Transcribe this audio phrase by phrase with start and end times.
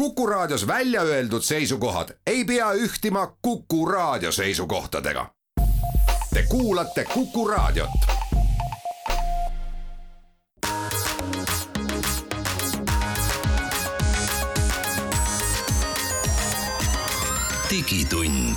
[0.00, 5.26] Kuku Raadios välja öeldud seisukohad ei pea ühtima Kuku Raadio seisukohtadega.
[6.34, 7.90] Te kuulate Kuku Raadiot.
[17.70, 18.56] digitund.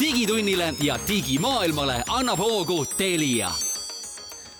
[0.00, 3.50] digitunnile ja digimaailmale annab hoogu Telia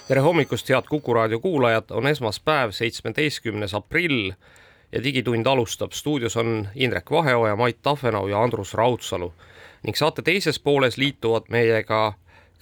[0.08, 4.32] tere hommikust, head Kuku raadio kuulajad, on esmaspäev, seitsmeteistkümnes aprill
[4.92, 5.92] ja Digitund alustab.
[5.92, 9.32] stuudios on Indrek Vaheoja, Mait Tafenau ja Andrus Raudsalu
[9.82, 12.12] ning saate teises pooles liituvad meiega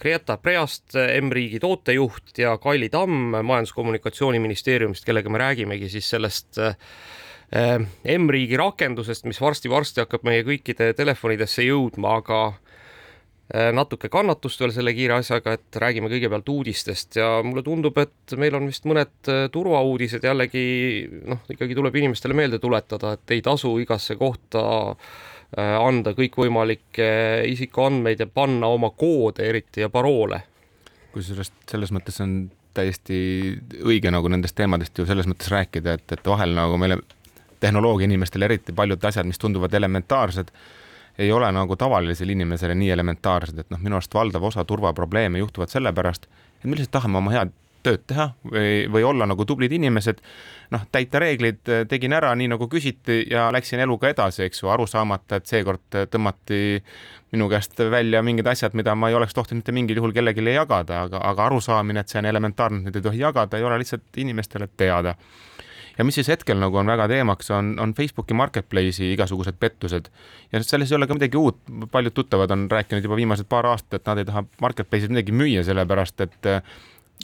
[0.01, 6.73] Greta Preast, M-riigi tootejuht ja Kaili Tamm Majandus-Kommunikatsiooniministeeriumist, kellega me räägimegi siis sellest äh,
[8.17, 12.41] M-riigi rakendusest, mis varsti-varsti hakkab meie kõikide telefonidesse jõudma, aga
[13.51, 18.55] natuke kannatust veel selle kiire asjaga, et räägime kõigepealt uudistest ja mulle tundub, et meil
[18.55, 20.63] on vist mõned äh, turvauudised jällegi
[21.27, 27.11] noh, ikkagi tuleb inimestele meelde tuletada, et ei tasu igasse kohta äh, anda kõikvõimalikke
[27.51, 30.43] isikuandmeid ja panna oma koode eriti ja paroole.
[31.11, 33.17] kusjuures selles mõttes on täiesti
[33.83, 37.01] õige nagu nendest teemadest ju selles mõttes rääkida, et, et vahel nagu meile
[37.59, 40.55] tehnoloogia inimestele eriti paljud asjad, mis tunduvad elementaarsed
[41.19, 45.73] ei ole nagu tavalisele inimesele nii elementaarsed, et noh, minu arust valdav osa turvaprobleeme juhtuvad
[45.73, 47.51] sellepärast, et me lihtsalt tahame oma head
[47.83, 50.21] tööd teha või, või olla nagu tublid inimesed,
[50.73, 54.85] noh, täita reeglid, tegin ära nii nagu küsiti ja läksin eluga edasi, eks ju, aru
[54.89, 56.61] saamata, et seekord tõmmati
[57.31, 61.05] minu käest välja mingid asjad, mida ma ei oleks tohtinud mitte mingil juhul kellelegi jagada,
[61.07, 64.21] aga, aga arusaamine, et see on elementaarne, et neid ei tohi jagada, ei ole lihtsalt
[64.23, 65.15] inimestele teada
[65.97, 70.11] ja mis siis hetkel nagu on väga teemaks, on, on Facebooki marketplace'i igasugused pettused.
[70.51, 71.59] ja selles ei ole ka midagi uut,
[71.91, 75.65] paljud tuttavad on rääkinud juba viimased paar aastat, et nad ei taha marketplace'is midagi müüa,
[75.67, 76.51] sellepärast et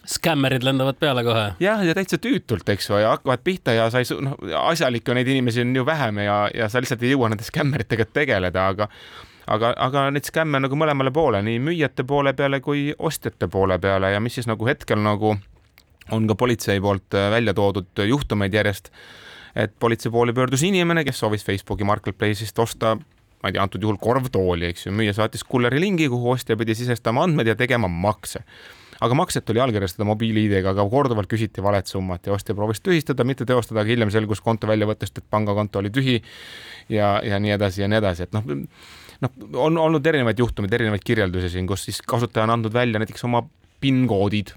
[0.05, 1.45] skämmerid lendavad peale kohe.
[1.59, 5.27] jah, ja täitsa tüütult, eks ju, ja hakkavad pihta ja sa ei, noh, asjalikke neid
[5.27, 8.89] inimesi on ju vähem ja, ja sa lihtsalt ei jõua nende skämmeritega tegeleda, aga
[9.47, 14.11] aga, aga neid skämme nagu mõlemale poole, nii müüjate poole peale kui ostjate poole peale
[14.13, 15.35] ja mis siis nagu hetkel nagu
[16.11, 18.91] on ka politsei poolt äh, välja toodud juhtumeid järjest,
[19.55, 22.97] et politsei poole pöördus inimene, kes soovis Facebooki marketplace'ist osta
[23.43, 26.75] ma ei tea, antud juhul korvtooli, eks ju, müüja saatis kulleri lingi, kuhu ostja pidi
[26.77, 28.43] sisestama andmed ja tegema makse.
[28.97, 33.45] aga makset tuli allkirjastada mobiil-ID-ga, aga korduvalt küsiti valet summat ja ostja proovis tühistada, mitte
[33.45, 36.15] teostada, aga hiljem selgus konto väljavõttest, et pangakonto oli tühi
[36.89, 38.47] ja, ja nii edasi ja nii edasi, et noh,
[39.21, 39.35] noh,
[39.67, 43.43] on olnud erinevaid juhtumeid, erinevaid kirjeldusi siin, kus siis kasutaja on andnud välja näiteks oma
[43.85, 44.55] PIN-koodid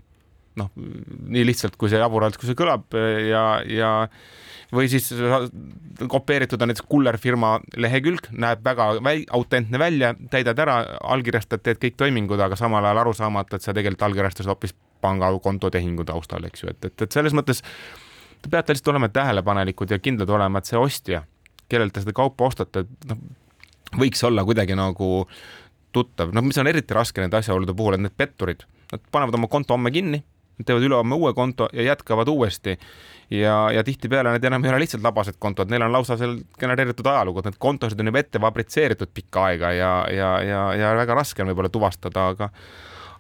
[0.61, 3.91] noh, nii lihtsalt, kui see jaburalt, kui see kõlab ja, ja
[4.73, 5.09] või siis
[6.09, 10.77] kopeeritud on näiteks kullerfirma lehekülg, näeb väga väi, autentne välja, täidad ära,
[11.15, 15.71] allkirjastad, teed kõik toimingud, aga samal ajal aru saamata, et sa tegelikult allkirjastasid hoopis pangakonto
[15.73, 17.65] tehingu taustal, eks ju, et, et, et selles mõttes
[18.41, 21.25] te peate lihtsalt olema tähelepanelikud ja kindlad olema, et see ostja,
[21.71, 23.25] kellelt te seda kaupa ostate, noh,
[23.99, 25.25] võiks olla kuidagi nagu
[25.93, 29.51] tuttav, noh, mis on eriti raske nende asjaolude puhul, et need petturid, nad panevad oma
[29.51, 30.23] konto homme kinni
[30.61, 32.77] Nad teevad ülehomme uue konto ja jätkavad uuesti.
[33.31, 37.07] ja, ja tihtipeale need enam ei ole lihtsalt labased kontod, neil on lausa seal genereeritud
[37.07, 41.15] ajalugu, et need kontosid on juba ette fabritseeritud pikka aega ja, ja, ja, ja väga
[41.15, 42.51] raske on võib-olla tuvastada, aga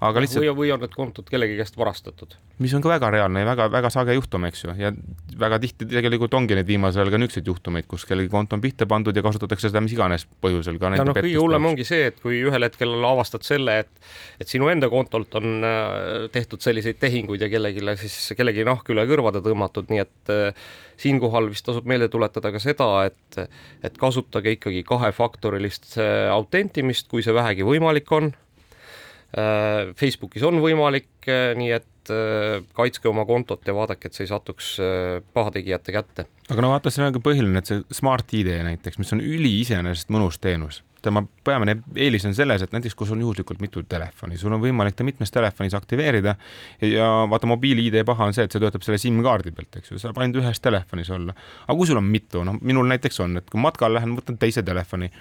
[0.00, 0.44] aga lihtsalt.
[0.44, 2.34] või, või on need kontod kellegi käest varastatud.
[2.58, 4.92] mis on ka väga reaalne ja väga-väga sage juhtum, eks ju, ja
[5.40, 8.88] väga tihti tegelikult ongi neid viimasel ajal ka niisuguseid juhtumeid, kus kellegi konto on pihta
[8.88, 10.92] pandud ja kasutatakse seda mis iganes põhjusel ka.
[10.96, 14.70] ja noh, kõige hullem ongi see, et kui ühel hetkel avastad selle, et, et sinu
[14.72, 19.90] enda kontolt on äh, tehtud selliseid tehinguid ja kellelegi siis kellegi nahk üle kõrvade tõmmatud,
[19.92, 20.68] nii et äh,
[21.00, 23.42] siinkohal vist tasub meelde tuletada ka seda, et,
[23.84, 28.32] et kasutage ikkagi kahefaktorilist äh, autentimist, kui see vähegi võimalik on
[29.30, 34.32] Facebookis on võimalik, äh, nii et äh, kaitske oma kontot ja vaadake, et see ei
[34.32, 34.74] satuks
[35.34, 36.26] pahategijate kätte.
[36.50, 39.60] aga no vaata, see on ka põhiline, et see Smart ID näiteks, mis on üli
[39.62, 43.82] iseenesest mõnus teenus, tema peamine eelis on selles, et näiteks kui sul on juhuslikult mitu
[43.88, 46.34] telefoni, sul on võimalik ta mitmes telefonis aktiveerida
[46.84, 50.18] ja vaata, mobiil-ID paha on see, et see töötab selle SIM-kaardi pealt, eks ju, saab
[50.20, 51.36] ainult ühes telefonis olla.
[51.66, 54.66] aga kui sul on mitu, noh, minul näiteks on, et kui matkal lähen, võtan teise
[54.66, 55.12] telefoni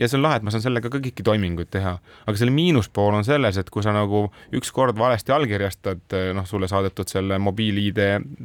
[0.00, 1.96] ja see on lahe, et ma saan sellega ka kõiki toiminguid teha.
[2.26, 4.22] aga selle miinuspool on selles, et kui sa nagu
[4.56, 8.00] ükskord valesti allkirjastad, noh, sulle saadetud selle mobiil-ID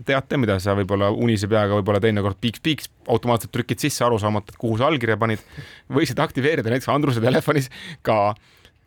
[0.08, 4.60] teate, mida sa võib-olla unise peaga võib-olla teinekord piiks-piiks automaatselt trükid sisse, aru saamata, et
[4.62, 5.44] kuhu sa allkirja panid,
[5.94, 7.72] võisid aktiveerida näiteks Andruse telefonis
[8.06, 8.36] ka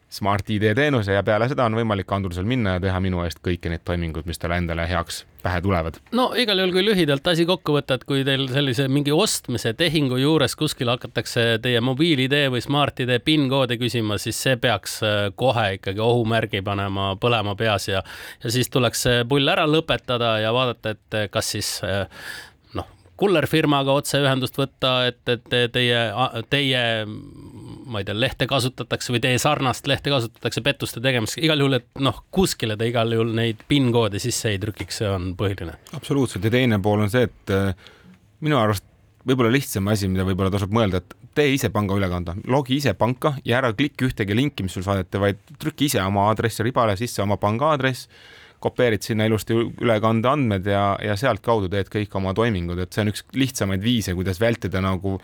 [0.09, 3.69] Smart ID teenuse ja peale seda on võimalik Andrusel minna ja teha minu eest kõiki
[3.69, 6.01] neid toiminguid, mis talle endale heaks pähe tulevad.
[6.13, 10.19] no igal juhul, kui lühidalt asi kokku võtta, et kui teil sellise mingi ostmise tehingu
[10.21, 16.03] juures kuskil hakatakse teie mobiil-ID või Smart-ID PIN-koodi küsima, siis see peaks äh, kohe ikkagi
[16.03, 18.03] ohumärgi panema põlema peas ja,
[18.43, 22.07] ja siis tuleks see pull ära lõpetada ja vaadata, et kas siis äh,
[23.19, 26.03] kullerfirmaga otseühendust võtta, et, et teie,
[26.51, 26.83] teie
[27.89, 32.03] ma ei tea, lehte kasutatakse või teie sarnast lehte kasutatakse pettuste tegemiseks, igal juhul, et
[32.05, 35.79] noh, kuskile te igal juhul neid PIN koode sisse ei trükiks, see on põhiline.
[35.97, 37.89] absoluutselt ja teine pool on see, et äh,
[38.45, 38.85] minu arust
[39.29, 43.61] võib-olla lihtsam asi, mida võib-olla tasub mõelda, et tee ise pangaülekande, logi ise panka ja
[43.61, 47.39] ära klikki ühtegi linki, mis sul saadeti, vaid trüki ise oma aadressi ribale sisse oma
[47.41, 48.09] panga aadress
[48.63, 53.13] kopeerid sinna ilusti ülekande andmed ja, ja sealtkaudu teed kõik oma toimingud, et see on
[53.13, 55.19] üks lihtsamaid viise, kuidas vältida nagu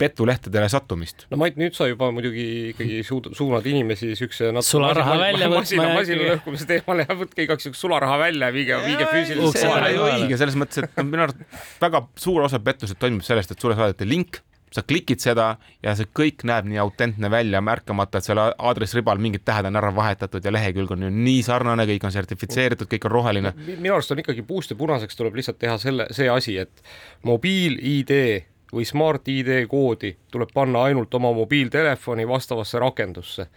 [0.00, 1.26] petulehtedele sattumist.
[1.30, 5.94] no Mait, nüüd sa juba muidugi ikkagi suud, suunad inimesi siukse sularaha välja võtma ja
[5.94, 9.60] masina lõhkumise teemale ja võtke igaks juhuks sularaha välja ja viige, viige füüsiliselt.
[9.60, 13.26] see ei ole ju õige, selles mõttes, et minu arust väga suur osa pettused toimub
[13.26, 17.60] sellest, et sulle saadeti link sa klikid seda ja see kõik näeb nii autentne välja,
[17.64, 21.86] märkamata, et seal aadressribal mingid tähed on ära vahetatud ja lehekülg on ju nii sarnane,
[21.90, 23.54] kõik on sertifitseeritud, kõik on roheline.
[23.66, 26.82] minu arust on ikkagi puust ja punaseks tuleb lihtsalt teha selle, see asi, et
[27.26, 28.14] mobiil-ID
[28.70, 33.48] või Smart-ID koodi tuleb panna ainult oma mobiiltelefoni vastavasse rakendusse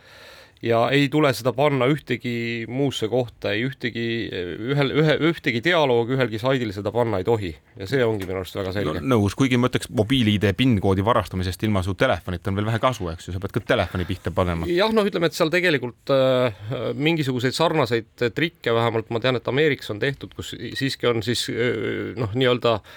[0.64, 4.06] ja ei tule seda panna ühtegi muusse kohta, ei ühtegi,
[4.72, 8.56] ühel, ühe, ühtegi dialoogi ühelgi saidil seda panna ei tohi ja see ongi minu arust
[8.58, 9.16] väga selge no,.
[9.16, 13.28] nõus, kuigi ma ütleks mobiil-ID PIN-koodi varastamisest ilma su telefonita on veel vähe kasu, eks
[13.28, 14.70] ju, sa pead ka telefoni pihta panema.
[14.72, 16.64] jah, noh, ütleme, et seal tegelikult äh,
[16.96, 22.16] mingisuguseid sarnaseid trikke vähemalt ma tean, et Ameerikas on tehtud, kus siiski on siis äh,
[22.20, 22.96] noh, nii-öelda äh,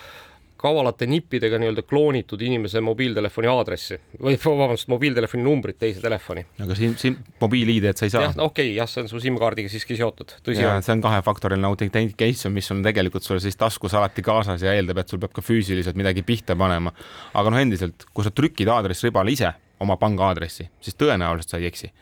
[0.57, 6.47] kavalate nippidega nii-öelda kloonitud inimese mobiiltelefoni aadressi või vabandust, mobiiltelefoni numbrit teise telefoni.
[6.65, 8.25] aga siin, siin mobiil-ID-d sa ei saa?
[8.29, 10.83] jah, okei okay,, jah, see on su SIM-kaardiga siiski seotud, tõsi on.
[10.87, 15.13] see on kahefaktoriline authentication, mis on tegelikult sul siis taskus alati kaasas ja eeldab, et
[15.13, 16.95] sul peab ka füüsiliselt midagi pihta panema.
[17.35, 21.69] aga noh, endiselt, kui sa trükid aadressribale ise oma panga aadressi, siis tõenäoliselt sa ei
[21.69, 21.93] eksi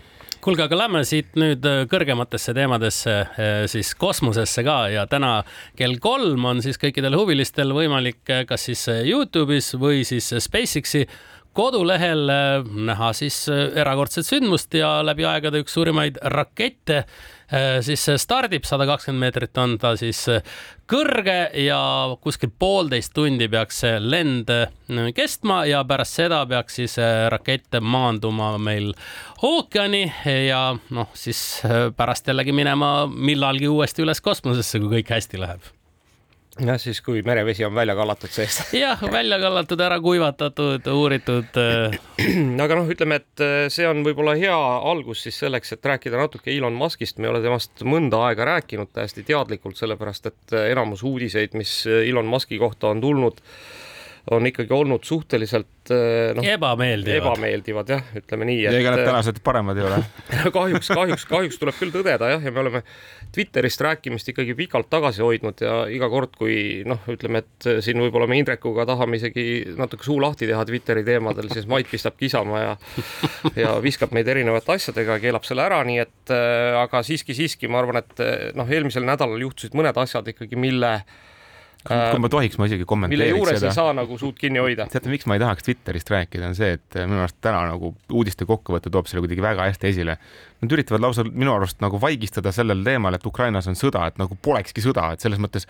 [0.44, 4.76] kuulge, aga lähme siit nüüd äh, kõrgematesse teemadesse, äh, siis kosmosesse ka.
[4.92, 5.38] Ja täna
[5.78, 11.06] kell kolm on siis kõikidel huvilistel võimalik äh, kas siis Youtube'is või siis SpaceX'i
[11.54, 12.26] kodulehel
[12.66, 17.04] näha siis erakordset sündmust ja läbi aegade üks suurimaid rakette
[17.84, 20.42] siis stardib sada kakskümmend meetrit on ta siis äh,
[20.90, 21.80] kõrge ja
[22.24, 24.72] kuskil poolteist tundi peaks see lend äh,
[25.16, 26.98] kestma ja pärast seda peaks siis
[27.32, 28.92] rakett maanduma meil
[29.44, 30.04] ookeani
[30.48, 31.62] ja noh, siis
[31.96, 35.73] pärast jällegi minema millalgi uuesti üles kosmosesse, kui kõik hästi läheb
[36.60, 38.72] jah, siis kui merevesi on välja kallatud seest.
[38.84, 41.58] jah, välja kallatud, ära kuivatatud, uuritud.
[41.60, 41.96] Äh.
[42.64, 44.56] aga noh, ütleme, et äh, see on võib-olla hea
[44.90, 48.92] algus siis selleks, et rääkida natuke Elon Muskist, me ei ole temast mõnda aega rääkinud
[48.94, 53.42] täiesti teadlikult, sellepärast et äh, enamus uudiseid, mis Elon Muski kohta on tulnud,
[54.30, 55.90] on ikkagi olnud suhteliselt
[56.34, 58.60] noh, ebameeldivad, ebameeldivad jah, ütleme nii.
[58.64, 59.98] ja ega need tänased paremad ei ole
[60.56, 62.80] kahjuks, kahjuks, kahjuks tuleb küll tõdeda jah, ja me oleme
[63.34, 66.56] Twitterist rääkimist ikkagi pikalt tagasi hoidnud ja iga kord, kui
[66.88, 71.50] noh, ütleme, et siin võib-olla me Indrekuga tahame isegi natuke suu lahti teha Twitteri teemadel,
[71.52, 72.72] siis Mait pistab kisama ja
[73.60, 76.34] ja viskab meid erinevate asjadega, keelab selle ära, nii et
[76.80, 78.24] aga siiski, siiski ma arvan, et
[78.56, 81.22] noh, eelmisel nädalal juhtusid mõned asjad ikkagi, mille äh,
[81.84, 83.34] kui ma tohiks, ma isegi kommenteeriks seda.
[83.34, 83.72] mille juures seda.
[83.72, 84.86] ei saa nagu suud kinni hoida.
[84.92, 88.48] teate, miks ma ei tahaks Twitterist rääkida, on see, et minu arust täna nagu uudiste
[88.48, 90.16] kokkuvõte toob selle kuidagi väga hästi esile.
[90.64, 94.38] Nad üritavad lausa minu arust nagu vaigistada sellel teemal, et Ukrainas on sõda, et nagu
[94.42, 95.68] polekski sõda, et selles mõttes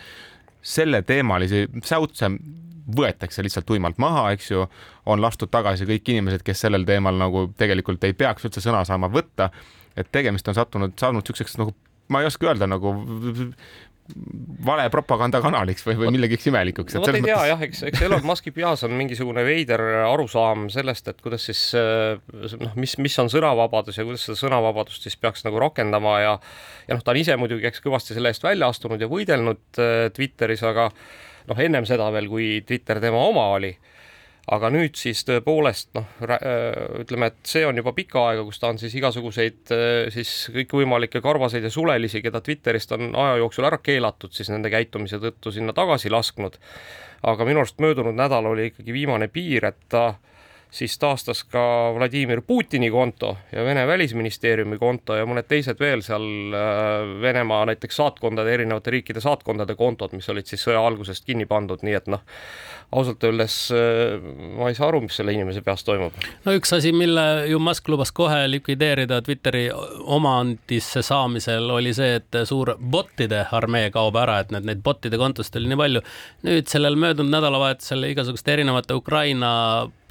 [0.65, 2.31] selleteemalisi säutse
[2.97, 4.67] võetakse lihtsalt tuimalt maha, eks ju,
[5.09, 9.11] on lastud tagasi kõik inimesed, kes sellel teemal nagu tegelikult ei peaks üldse sõna saama
[9.13, 9.51] võtta.
[9.97, 11.71] et tegemist on sattunud, saanud niisuguseks nagu
[12.09, 12.91] ma ei oska öelda nagu
[14.65, 16.97] vale propagandakanaliks või, või millegiks imelikuks.
[16.99, 17.49] vot ei tea mõttes...
[17.49, 22.75] jah, eks, eks Elon Musk'i peas on mingisugune veider arusaam sellest, et kuidas siis noh,
[22.81, 26.35] mis, mis on sõnavabadus ja kuidas seda sõnavabadust siis peaks nagu rakendama ja
[26.89, 29.95] ja noh, ta on ise muidugi, eks kõvasti selle eest välja astunud ja võidelnud äh,
[30.15, 30.91] Twitteris, aga
[31.49, 33.73] noh, ennem seda veel, kui Twitter tema oma oli
[34.53, 36.75] aga nüüd siis tõepoolest noh, äh,
[37.05, 41.23] ütleme, et see on juba pikka aega, kus ta on siis igasuguseid äh, siis kõikvõimalikke
[41.25, 45.77] karvaseid ja sulelisi, keda Twitterist on aja jooksul ära keelatud, siis nende käitumise tõttu sinna
[45.77, 46.61] tagasi lasknud.
[47.25, 50.34] aga minu arust möödunud nädal oli ikkagi viimane piir, et ta äh,
[50.75, 56.27] siis taastas ka Vladimir Putini konto ja Vene välisministeeriumi konto ja mõned teised veel seal
[56.51, 61.85] äh, Venemaa näiteks saatkondade, erinevate riikide saatkondade kontod, mis olid siis sõja algusest kinni pandud,
[61.87, 62.25] nii et noh,
[62.91, 64.19] ausalt öeldes äh,
[64.59, 66.19] ma ei saa aru, mis selle inimese peas toimub.
[66.45, 69.69] no üks asi, mille ju Musk lubas kohe likvideerida Twitteri
[70.19, 75.63] omandisse saamisel, oli see, et suur botide armee kaob ära, et need, neid botide kontosid
[75.63, 76.07] oli nii palju.
[76.51, 79.53] nüüd sellel möödunud nädalavahetusel igasuguste erinevate Ukraina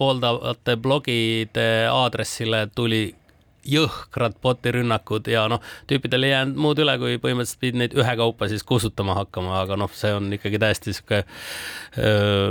[0.04, 3.06] pooldavate blogide aadressile tuli
[3.64, 8.66] jõhkrad botirünnakud ja noh, tüüpidel ei jäänud muud üle, kui põhimõtteliselt pidid neid ühekaupa siis
[8.68, 11.22] kustutama hakkama, aga noh, see on ikkagi täiesti sihuke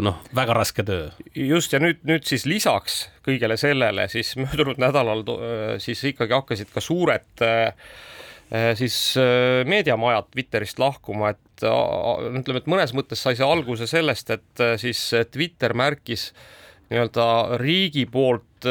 [0.04, 1.10] noh, väga raske töö.
[1.36, 5.24] just ja nüüd, nüüd siis lisaks kõigele sellele siis möödunud nädalal
[5.82, 7.44] siis ikkagi hakkasid ka suured
[8.76, 8.96] siis
[9.64, 15.72] meediamajad Twitterist lahkuma, et ütleme, et mõnes mõttes sai see alguse sellest, et siis Twitter
[15.76, 16.30] märkis
[16.92, 18.68] nii-öelda riigi poolt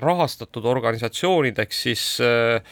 [0.00, 2.62] rahastatud organisatsioonideks siis äh,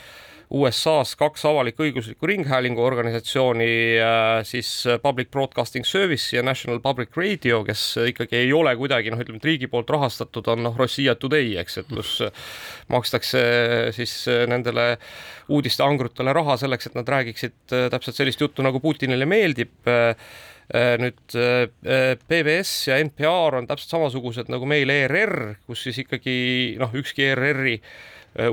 [0.51, 3.69] USA-s kaks avalik-õiguslikku ringhäälingu organisatsiooni,
[4.03, 4.71] äh, siis
[5.03, 9.47] Public Broadcasting Service ja National Public Radio, kes ikkagi ei ole kuidagi noh, ütleme, et
[9.47, 12.17] riigi poolt rahastatud, on noh, Rossija Today, eks, et kus
[12.91, 13.45] makstakse
[13.95, 14.17] siis
[14.51, 14.97] nendele
[15.51, 19.93] uudisteangrutele raha selleks, et nad räägiksid täpselt sellist juttu, nagu Putinile meeldib
[20.71, 21.35] nüüd
[22.31, 26.35] PBS ja NPR on täpselt samasugused nagu meil ERR, kus siis ikkagi
[26.79, 27.75] noh, ükski ERR-i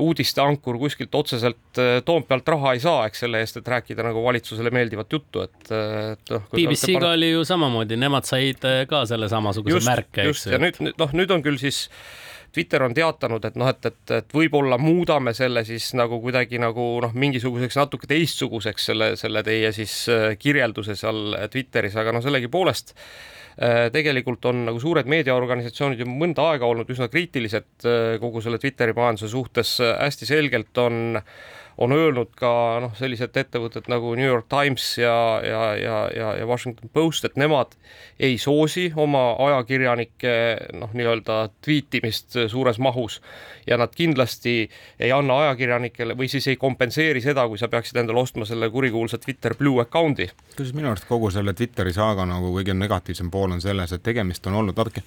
[0.02, 5.14] uudisteankur kuskilt otseselt Toompealt raha ei saa, eks selle eest, et rääkida nagu valitsusele meeldivat
[5.14, 6.48] juttu, et, et noh.
[6.50, 7.12] BBC-ga paned...
[7.12, 10.26] oli ju samamoodi, nemad said ka selle samasuguse just, märke.
[10.26, 13.88] just, ja nüüd, noh, nüüd on küll siis äh, Twitter on teatanud, et noh, et,
[13.90, 19.42] et, et võib-olla muudame selle siis nagu kuidagi nagu noh, mingisuguseks natuke teistsuguseks selle, selle
[19.46, 26.02] teie siis äh, kirjelduse seal Twitteris, aga no sellegipoolest äh, tegelikult on nagu suured meediaorganisatsioonid
[26.02, 31.20] ju mõnda aega olnud üsna kriitilised äh, kogu selle Twitteri majanduse suhtes, hästi selgelt on
[31.20, 31.32] äh,
[31.78, 32.50] on öelnud ka
[32.82, 37.38] noh, sellised ettevõtted nagu New York Times ja, ja, ja, ja, ja Washington Post, et
[37.38, 37.76] nemad
[38.18, 40.34] ei soosi oma ajakirjanike
[40.80, 43.20] noh, nii-öelda tweetimist suures mahus
[43.66, 44.56] ja nad kindlasti
[44.98, 49.22] ei anna ajakirjanikele või siis ei kompenseeri seda, kui sa peaksid endale ostma selle kurikuulsa
[49.22, 50.30] Twitter Blue account'i.
[50.50, 54.46] kusjuures minu arust kogu selle Twitteri saaga nagu kõige negatiivsem pool on selles, et tegemist
[54.50, 55.06] on olnud, vaadake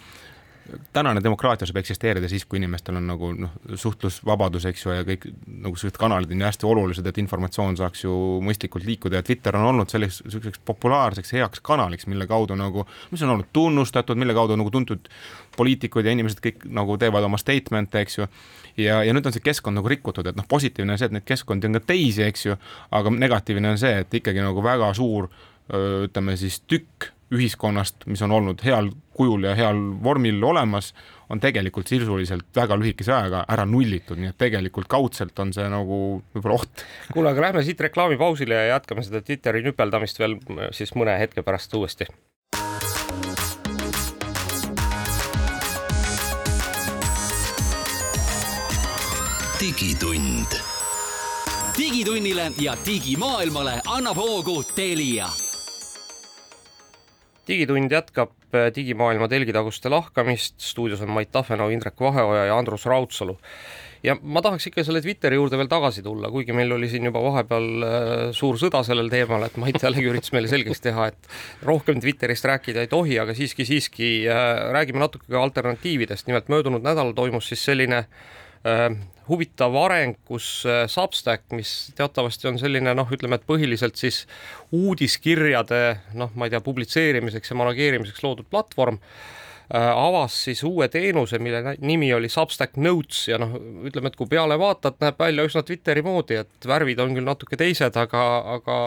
[0.94, 5.28] tänane demokraatia saab eksisteerida siis, kui inimestel on nagu noh, suhtlusvabadus, eks ju, ja kõik
[5.48, 9.58] nagu sellised kanalid on ju hästi olulised, et informatsioon saaks ju mõistlikult liikuda ja Twitter
[9.60, 14.36] on olnud selliseks, selliseks populaarseks heaks kanaliks, mille kaudu nagu, mis on olnud tunnustatud, mille
[14.38, 15.12] kaudu nagu tuntud
[15.58, 18.28] poliitikud ja inimesed kõik nagu teevad oma statement'e, eks ju.
[18.82, 21.28] ja, ja nüüd on see keskkond nagu rikutud, et noh, positiivne on see, et neid
[21.28, 22.60] keskkondi on ka teisi, eks ju,
[22.92, 25.32] aga negatiivne on see, et ikkagi nagu väga suur
[25.72, 30.92] ütleme siis tükk ühiskonnast, mis on olnud heal kujul ja heal vormil olemas,
[31.32, 36.00] on tegelikult sisuliselt väga lühikese ajaga ära nullitud, nii et tegelikult kaudselt on see nagu
[36.36, 36.84] võib-olla oht.
[37.14, 40.38] kuule, aga lähme siit reklaamipausile ja jätkame seda Twitteri nüpeldamist veel
[40.76, 42.10] siis mõne hetke pärast uuesti.
[49.62, 50.58] digitund.
[51.78, 55.30] digitunnile ja digimaailmale annab hoogu Telia
[57.52, 63.38] digitund jätkab äh, digimaailma telgitaguste lahkamist, stuudios on Mait Tafenau, Indrek Vaheoja ja Andrus Raudsalu.
[64.04, 67.22] ja ma tahaks ikka selle Twitteri juurde veel tagasi tulla, kuigi meil oli siin juba
[67.22, 71.32] vahepeal äh, suur sõda sellel teemal, et Mait jällegi üritas meile selgeks teha, et
[71.68, 76.82] rohkem Twitterist rääkida ei tohi, aga siiski, siiski äh, räägime natuke ka alternatiividest, nimelt möödunud
[76.82, 78.40] nädalal toimus siis selline äh,
[79.32, 84.26] huvitav areng, kus äh, Substack, mis teatavasti on selline noh, ütleme, et põhiliselt siis
[84.76, 85.82] uudiskirjade
[86.20, 89.41] noh, ma ei tea, publitseerimiseks ja manageerimiseks loodud platvorm äh,
[89.72, 93.54] avas siis uue teenuse, mille nimi oli Substack Notes ja noh,
[93.88, 97.60] ütleme, et kui peale vaatad, näeb välja üsna Twitteri moodi, et värvid on küll natuke
[97.60, 98.26] teised, aga,
[98.58, 98.80] aga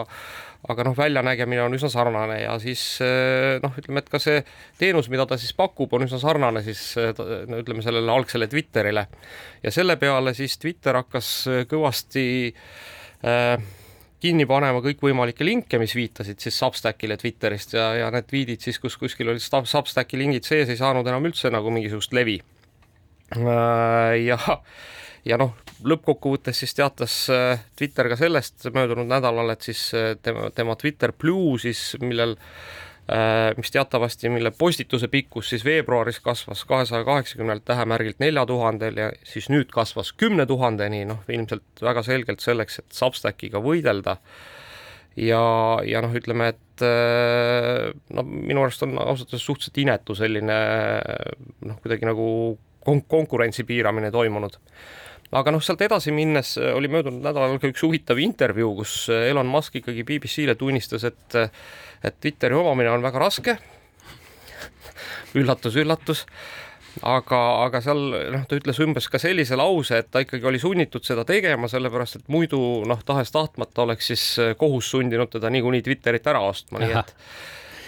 [0.69, 4.41] aga noh, väljanägemine on üsna sarnane ja siis eh, noh, ütleme, et ka see
[4.79, 7.13] teenus, mida ta siis pakub, on üsna sarnane siis eh,
[7.49, 9.07] no ütleme sellele algsele Twitterile.
[9.63, 11.31] ja selle peale siis Twitter hakkas
[11.69, 13.57] kõvasti äh,
[14.23, 18.97] kinni panema kõikvõimalikke linke, mis viitasid siis Substackile Twitterist ja, ja need viidid siis, kus
[18.99, 22.39] kuskil olid Substacki lingid sees, ei saanud enam üldse nagu mingisugust levi
[23.35, 24.15] äh,.
[24.25, 24.39] ja
[25.25, 25.55] ja noh,
[25.85, 31.13] lõppkokkuvõttes siis teatas äh, Twitter ka sellest möödunud nädalal, et siis äh, tema, tema Twitter
[31.13, 32.37] Blue siis, millel
[33.57, 39.45] mis teatavasti, mille postituse pikkus siis veebruaris kasvas kahesaja kaheksakümnelt tähemärgilt nelja tuhandel ja siis
[39.53, 44.17] nüüd kasvas kümne tuhandeni, noh ilmselt väga selgelt selleks, et Substackiga võidelda.
[45.15, 45.43] ja,
[45.85, 46.85] ja noh, ütleme, et
[48.09, 50.59] no minu arust on ausalt öeldes suhteliselt inetu selline
[51.61, 52.27] noh, kuidagi nagu
[52.85, 54.57] kon-, konkurentsi piiramine toimunud
[55.33, 59.29] aga noh, sealt edasi minnes äh, oli möödunud nädalal ka üks huvitav intervjuu, kus äh,
[59.31, 61.49] Elon Musk ikkagi BBC-le tunnistas, et äh,
[62.05, 63.57] et Twitteri omamine on väga raske.
[65.39, 66.25] Üllatus, üllatus.
[67.03, 71.03] Aga, aga seal noh, ta ütles umbes ka sellise lause, et ta ikkagi oli sunnitud
[71.03, 74.23] seda tegema, sellepärast et muidu noh, tahes-tahtmata oleks siis
[74.61, 77.11] kohus sundinud teda niikuinii Twitterit ära ostma, nii et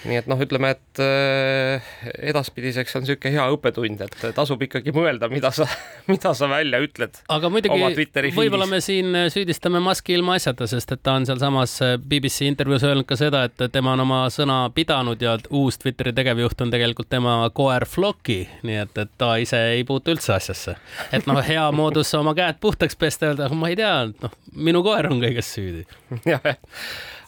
[0.07, 1.91] nii et noh, ütleme, et äh,
[2.31, 5.67] edaspidiseks on niisugune hea õppetund, et tasub ikkagi mõelda, mida sa,
[6.11, 7.21] mida sa välja ütled.
[7.33, 12.47] aga muidugi võib-olla me siin süüdistame Musk'i ilma asjata, sest et ta on sealsamas BBC
[12.47, 16.73] intervjuus öelnud ka seda, et tema on oma sõna pidanud ja uus Twitteri tegevjuht on
[16.73, 20.77] tegelikult tema koer Flocki, nii et, et ta ise ei puutu üldse asjasse.
[21.11, 25.09] et noh, hea moodus oma käed puhtaks pesta, öelda, ma ei tea, noh, minu koer
[25.11, 25.85] on kõiges süüdi.
[26.33, 26.57] jah,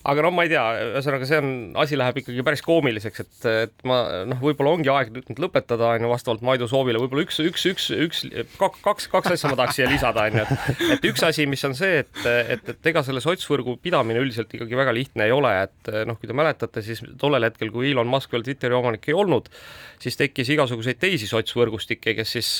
[0.09, 1.49] aga no ma ei tea, ühesõnaga see on,
[1.83, 3.99] asi läheb ikkagi päris koomiliseks, et, et ma
[4.29, 7.89] noh, võib-olla ongi aeg nüüd lõpetada, on ju, vastavalt Maidu soovile, võib-olla üks, üks, üks,
[7.95, 8.23] üks,
[8.59, 11.77] kaks, kaks asja ma tahaks siia lisada, on ju, et, et üks asi, mis on
[11.77, 15.93] see, et, et, et ega selle sotsvõrgu pidamine üldiselt ikkagi väga lihtne ei ole, et
[16.09, 19.51] noh, kui te mäletate, siis tollel hetkel, kui Elon Musk veel Twitteri omanik ei olnud,
[20.01, 22.53] siis tekkis igasuguseid teisi sotsvõrgustikke, kes siis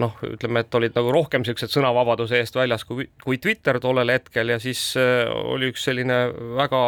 [0.00, 4.52] noh, ütleme, et olid nagu rohkem niisugused sõnavabaduse eest väljas kui, kui Twitter tollel hetkel
[4.54, 6.18] ja siis äh, oli üks selline
[6.58, 6.82] väga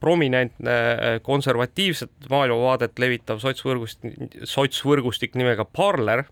[0.00, 6.24] prominentne äh, konservatiivset maailmavaadet levitav sotsvõrgustik, sotsvõrgustik nimega Parler.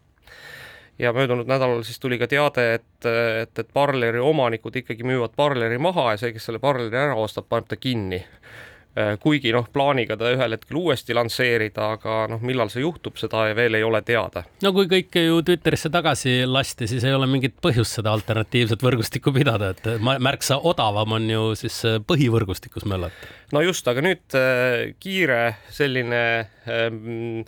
[0.96, 3.08] Ja möödunud nädalal siis tuli ka teade, et,
[3.42, 7.50] et, et Parleri omanikud ikkagi müüvad Parleri maha ja see, kes selle Parleri ära ostab,
[7.52, 8.22] paneb ta kinni.
[8.24, 8.75] Äh,
[9.20, 13.76] kuigi noh, plaaniga ta ühel hetkel uuesti lansseerida, aga noh, millal see juhtub, seda veel
[13.76, 14.46] ei ole teada.
[14.64, 19.34] no kui kõik ju Twitterisse tagasi lasti, siis ei ole mingit põhjust seda alternatiivset võrgustikku
[19.36, 23.32] pidada, et märksa odavam on ju siis äh, põhivõrgustikus möllata.
[23.52, 26.22] no just, aga nüüd äh, kiire selline
[26.64, 27.44] ähm,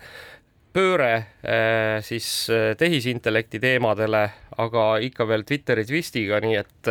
[0.76, 1.14] pööre
[2.04, 2.26] siis
[2.78, 4.20] tehisintellekti teemadele,
[4.62, 6.90] aga ikka veel Twitteri twistiga, nii et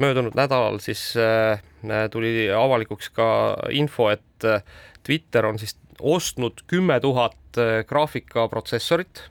[0.00, 1.12] möödunud nädalal siis
[1.90, 3.28] Äh, tuli avalikuks ka
[3.70, 4.46] info, et
[5.06, 9.22] Twitter on siis ostnud kümme tuhat graafikaprotsessorit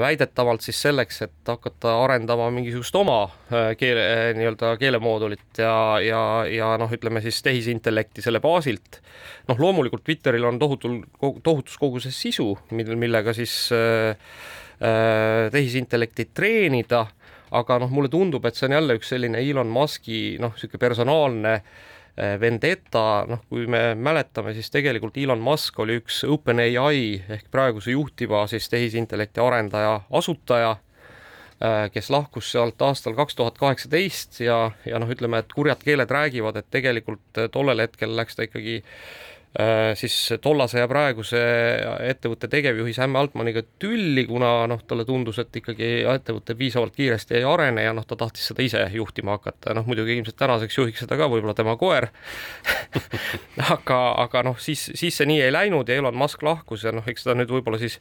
[0.00, 3.16] väidetavalt siis selleks, et hakata arendama mingisugust oma
[3.76, 4.04] keele,
[4.38, 9.00] nii-öelda keelemoodulit ja, ja, ja noh, ütleme siis tehisintellekti selle baasilt.
[9.50, 11.00] noh, loomulikult Twitteril on tohutul,
[11.42, 14.14] tohutus koguses sisu, mille, millega siis äh,
[15.52, 17.06] tehisintellekti treenida
[17.54, 21.54] aga noh, mulle tundub, et see on jälle üks selline Elon Musk'i noh, niisugune personaalne
[21.58, 27.04] eh, vendeta, noh, kui me mäletame, siis tegelikult Elon Musk oli üks OpenAI
[27.36, 30.74] ehk praeguse juhtiva siis tehisintellekti arendaja, asutaja,
[31.60, 36.10] eh, kes lahkus sealt aastal kaks tuhat kaheksateist ja, ja noh, ütleme, et kurjad keeled
[36.10, 38.82] räägivad, et tegelikult tollel hetkel läks ta ikkagi
[39.94, 41.38] siis tollase ja praeguse
[42.08, 47.46] ettevõtte tegevjuhi Sam Altmaniga tülli, kuna noh, talle tundus, et ikkagi ettevõte piisavalt kiiresti ei
[47.46, 51.18] arene ja noh, ta tahtis seda ise juhtima hakata, noh muidugi ilmselt tänaseks juhiks seda
[51.20, 52.08] ka võib-olla tema koer.
[53.74, 57.06] Aga, aga noh, siis, siis see nii ei läinud ja Elon Musk lahkus ja noh,
[57.08, 57.96] eks ta nüüd võib-olla siis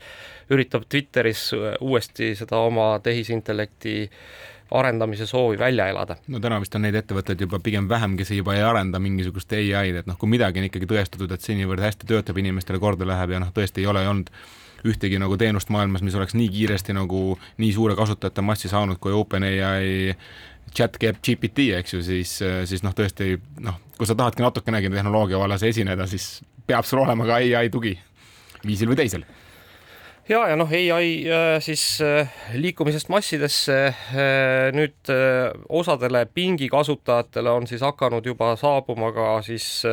[0.53, 6.17] üritab Twitteris uuesti seda oma tehisintellekti äh, arendamise soovi välja elada.
[6.27, 10.01] no täna vist on neid ettevõtteid juba pigem vähem, kes juba ei arenda mingisugust ai-d,
[10.01, 13.35] et noh, kui midagi on ikkagi tõestatud, et see niivõrd hästi töötab, inimestele korda läheb
[13.35, 14.31] ja noh, tõesti ei ole olnud
[14.83, 19.13] ühtegi nagu teenust maailmas, mis oleks nii kiiresti nagu nii suure kasutajate massi saanud kui
[19.15, 20.17] OpenAI
[20.75, 22.33] chat GPT, eks ju, siis,
[22.67, 27.27] siis noh, tõesti noh, kui sa tahadki natukenegi tehnoloogia vallas esineda, siis peab sul olema
[27.29, 27.93] ka ai tugi
[28.65, 29.23] viisil või teisel
[30.29, 35.11] ja, ja noh, ai äh, siis äh, liikumisest massidesse äh, nüüd
[35.69, 39.83] osadele pingi kasutajatele on siis hakanud juba saabuma ka siis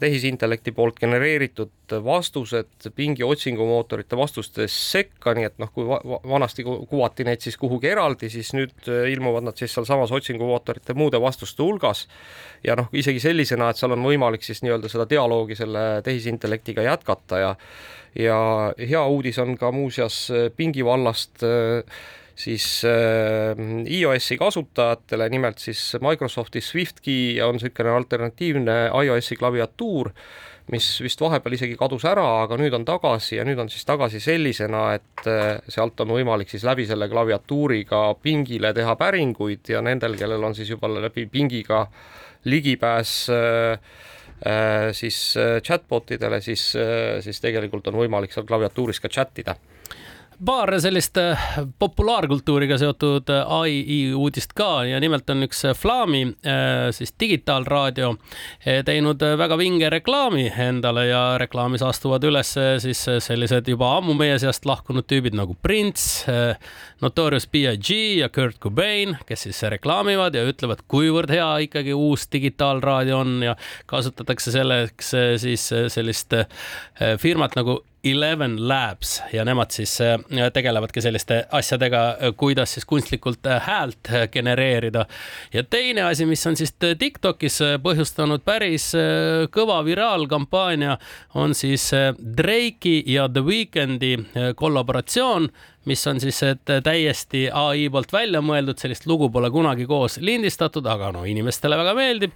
[0.00, 5.96] tehisintellekti poolt genereeritud vastused pingi otsingumootorite vastustes sekka, nii et noh, kui va
[6.28, 11.64] vanasti kuvati neid siis kuhugi eraldi, siis nüüd ilmuvad nad siis sealsamas otsingumootorite muude vastuste
[11.64, 12.04] hulgas.
[12.68, 17.40] Ja noh, isegi sellisena, et seal on võimalik siis nii-öelda seda dialoogi selle tehisintellektiga jätkata
[17.40, 17.54] ja
[18.18, 18.38] ja
[18.78, 21.84] hea uudis on ka muuseas äh, Pingi vallast äh,
[22.36, 23.58] siis äh,
[23.98, 30.12] iOS-i kasutajatele, nimelt siis Microsofti SwiftKey on niisugune alternatiivne iOS-i klaviatuur,
[30.74, 34.20] mis vist vahepeal isegi kadus ära, aga nüüd on tagasi ja nüüd on siis tagasi
[34.20, 35.28] sellisena, et
[35.70, 40.74] sealt on võimalik siis läbi selle klaviatuuriga pingile teha päringuid ja nendel, kellel on siis
[40.74, 41.86] juba läbi pingiga
[42.50, 43.78] ligipääs äh,
[44.44, 49.38] Äh, siis äh, chatbot idele, siis, äh, siis tegelikult on võimalik seal klaviatuuris ka chat
[49.40, 49.54] ida
[50.44, 51.38] paar sellist äh,
[51.78, 58.14] populaarkultuuriga seotud äh, ai uudist ka ja nimelt on üks äh, siis digitaalraadio
[58.84, 64.66] teinud väga vinge reklaami endale ja reklaamis astuvad üles siis sellised juba ammu meie seast
[64.66, 66.26] lahkunud tüübid nagu Prince,
[67.00, 73.18] Notorious B.I.G ja Kurt Cobain, kes siis reklaamivad ja ütlevad, kuivõrd hea ikkagi uus digitaalraadio
[73.22, 76.34] on ja kasutatakse selleks siis sellist
[77.22, 79.98] firmat nagu Eleven Labs ja nemad siis
[80.52, 82.02] tegelevadki selliste asjadega,
[82.36, 85.06] kuidas siis kunstlikult häält genereerida.
[85.52, 88.92] ja teine asi, mis on siis Tiktokis põhjustanud päris
[89.52, 90.98] kõva viraalkampaania,
[91.34, 91.90] on siis
[92.36, 94.16] Drake'i ja The Weeknd'i
[94.56, 95.50] kollaboratsioon
[95.86, 96.40] mis on siis
[96.84, 101.94] täiesti ai poolt välja mõeldud, sellist lugu pole kunagi koos lindistatud, aga no inimestele väga
[101.96, 102.34] meeldib.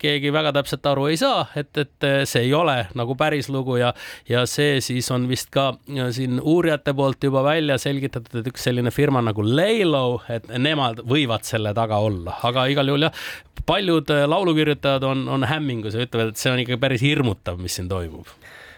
[0.00, 3.92] keegi väga täpselt aru ei saa, et, et see ei ole nagu päris lugu ja,
[4.28, 5.72] ja see siis on vist ka
[6.14, 11.46] siin uurijate poolt juba välja selgitatud, et üks selline firma nagu Laylo, et nemad võivad
[11.46, 13.24] selle taga olla, aga igal juhul jah,
[13.66, 17.90] paljud laulukirjutajad on, on hämmingus ja ütlevad, et see on ikka päris hirmutav, mis siin
[17.90, 18.30] toimub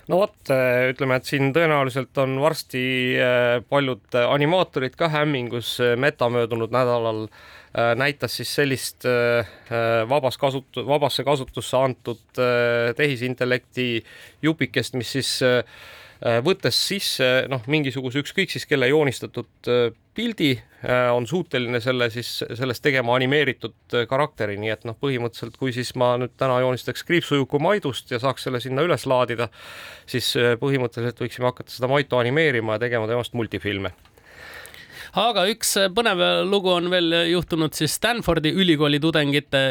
[0.08, 2.82] no vot, äh, ütleme, et siin tõenäoliselt on varsti
[3.20, 5.76] äh, paljud animaatorid ka hämmingus.
[6.00, 7.26] Meta möödunud nädalal
[8.00, 9.04] näitas siis sellist
[10.08, 12.40] vabas kasut-, vabasse kasutusse antud
[12.96, 13.84] tehisintellekti
[14.42, 15.34] jupikest, mis siis
[16.42, 19.68] võttes sisse noh, mingisuguse ükskõik siis kelle joonistatud
[20.18, 20.50] pildi,
[20.82, 25.94] äh, on suuteline selle siis, sellest tegema animeeritud karakteri, nii et noh, põhimõtteliselt kui siis
[25.98, 29.48] ma nüüd täna joonistaks kriipsujuku Maidust ja saaks selle sinna üles laadida,
[30.10, 33.94] siis põhimõtteliselt võiksime hakata seda Maitu animeerima ja tegema temast multifilme.
[35.18, 39.62] Aga üks põnev lugu on veel juhtunud siis Stanfordi ülikooli tudengite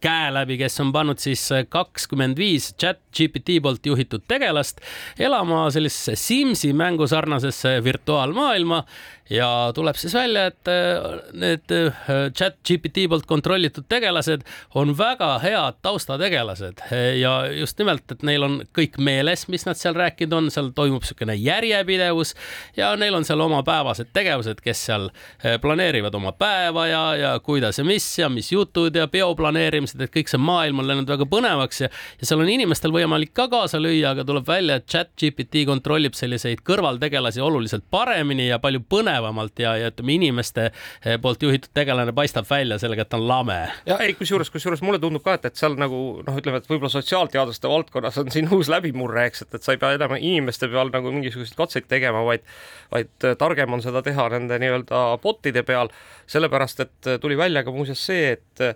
[0.00, 4.80] käe läbi, kes on pannud siis kakskümmend viis chat GPT poolt juhitud tegelast
[5.18, 8.82] elama sellisesse Simsi mängu sarnasesse virtuaalmaailma
[9.30, 11.94] ja tuleb siis välja, et äh, need äh,
[12.36, 16.82] chat GPT poolt kontrollitud tegelased on väga head taustategelased.
[17.20, 21.02] Ja just nimelt, et neil on kõik meeles, mis nad seal rääkinud on, seal toimub
[21.02, 22.34] niisugune järjepidevus
[22.76, 27.32] ja neil on seal oma päevased tegevused, kes seal äh, planeerivad oma päeva ja, ja
[27.42, 31.10] kuidas ja mis ja mis jutud ja peo planeerimised, et kõik see maailm on läinud
[31.10, 34.86] väga põnevaks ja, ja seal on inimestel võimalik ka kaasa lüüa, aga tuleb välja, et
[34.90, 40.68] chat GPT kontrollib selliseid kõrvaltegelasi oluliselt paremini ja palju põnevamalt põnevamalt ja, ja ütleme, inimeste
[40.70, 43.58] eh, poolt juhitud tegelane paistab välja sellega, et ta on lame.
[43.86, 46.92] ja ei, kusjuures, kusjuures mulle tundub ka, et, et seal nagu noh, ütleme, et võib-olla
[46.92, 50.92] sotsiaalteaduste valdkonnas on siin uus läbimurre, eks, et, et sa ei pea enam inimeste peal
[50.94, 52.46] nagu mingisuguseid katseid tegema, vaid,
[52.92, 55.92] vaid targem on seda teha nende nii-öelda bot'ide peal,
[56.30, 58.66] sellepärast et tuli välja ka muuseas see, et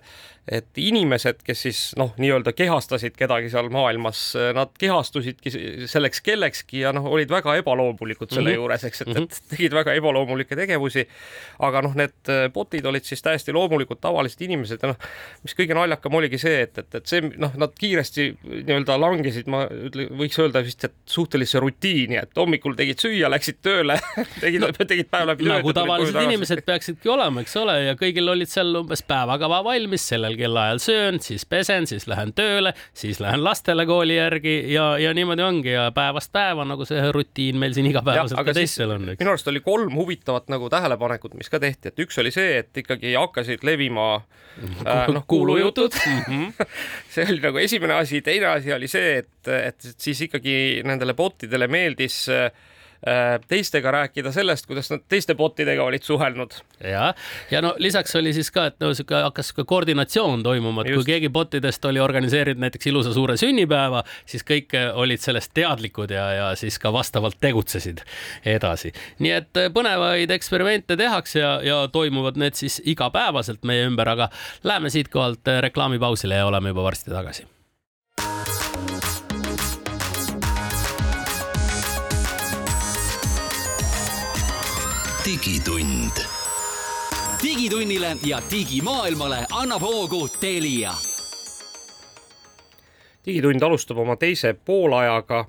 [0.49, 5.53] et inimesed, kes siis noh, nii-öelda kehastasid kedagi seal maailmas, nad kehastusidki
[5.89, 8.63] selleks kellekski ja noh, olid väga ebaloomulikud selle mm -hmm.
[8.63, 9.49] juures, eks, et, et mhm.
[9.53, 9.93] tegid väga
[10.31, 11.05] ebaloomulikke tegevusi.
[11.59, 15.09] aga noh, need bot'id olid siis täiesti loomulikud tavalised inimesed ja noh,
[15.43, 19.65] mis kõige naljakam oligi see, et, et, et see noh, nad kiiresti nii-öelda langesid, ma
[19.69, 23.99] ütle, võiks öelda vist, et suhtelisse rutiini, et hommikul tegid süüa, läksid tööle
[24.43, 25.53] tegid no,, tegid päev läbi tööd.
[25.59, 30.21] nagu tavalised inimesed peaksidki olema, eks ole, ja kõigil olid seal umbes päevakava valmis sellel
[30.21, 35.13] sellel kellaajal söön, siis pesen, siis lähen tööle, siis lähen lastele kooli järgi ja, ja
[35.13, 39.09] niimoodi ongi ja päevast päeva nagu see rutiin meil siin igapäevaselt ka teistel on.
[39.19, 40.20] minu arust oli kolm huvitavat
[40.51, 44.09] nagu tähelepanekut, mis ka tehti, et üks oli see, et ikkagi hakkasid levima
[44.87, 46.21] äh, noh, kuulujutud mm.
[46.27, 46.67] -hmm.
[47.13, 51.47] see oli nagu esimene asi, teine asi oli see, et, et siis ikkagi nendele bot
[51.47, 52.51] idele meeldis Äh,
[53.47, 56.53] teistega rääkida sellest, kuidas nad teiste botidega olid suhelnud.
[56.83, 57.13] ja,
[57.51, 61.01] ja no lisaks oli siis ka, et no sihuke hakkas ka koordinatsioon toimuma, et Just.
[61.01, 66.27] kui keegi botidest oli organiseerinud näiteks ilusa suure sünnipäeva, siis kõik olid sellest teadlikud ja,
[66.33, 68.03] ja siis ka vastavalt tegutsesid
[68.45, 68.93] edasi.
[69.19, 74.29] nii et põnevaid eksperimente tehakse ja, ja toimuvad need siis igapäevaselt meie ümber, aga
[74.63, 77.47] läheme siitkohalt reklaamipausile ja oleme juba varsti tagasi
[85.31, 86.11] digitund.
[87.43, 90.93] digitunnile ja digimaailmale annab hoogu Telia.
[93.25, 95.45] digitund alustab oma teise poolajaga.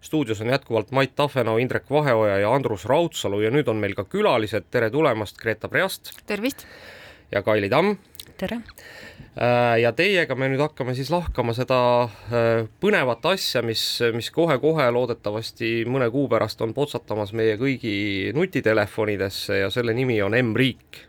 [0.00, 4.04] stuudios on jätkuvalt Mait Tafenau, Indrek Vaheoja ja Andrus Raudsalu ja nüüd on meil ka
[4.04, 4.64] külalised.
[4.70, 6.10] tere tulemast, Greta Preast.
[6.26, 6.66] tervist.
[7.32, 7.96] ja Kaili Tamm.
[8.36, 8.62] tere
[9.78, 13.82] ja teiega me nüüd hakkame siis lahkama seda äh, põnevat asja, mis,
[14.14, 20.34] mis kohe-kohe loodetavasti mõne kuu pärast on potsatamas meie kõigi nutitelefonidesse ja selle nimi on
[20.38, 21.04] M-riik.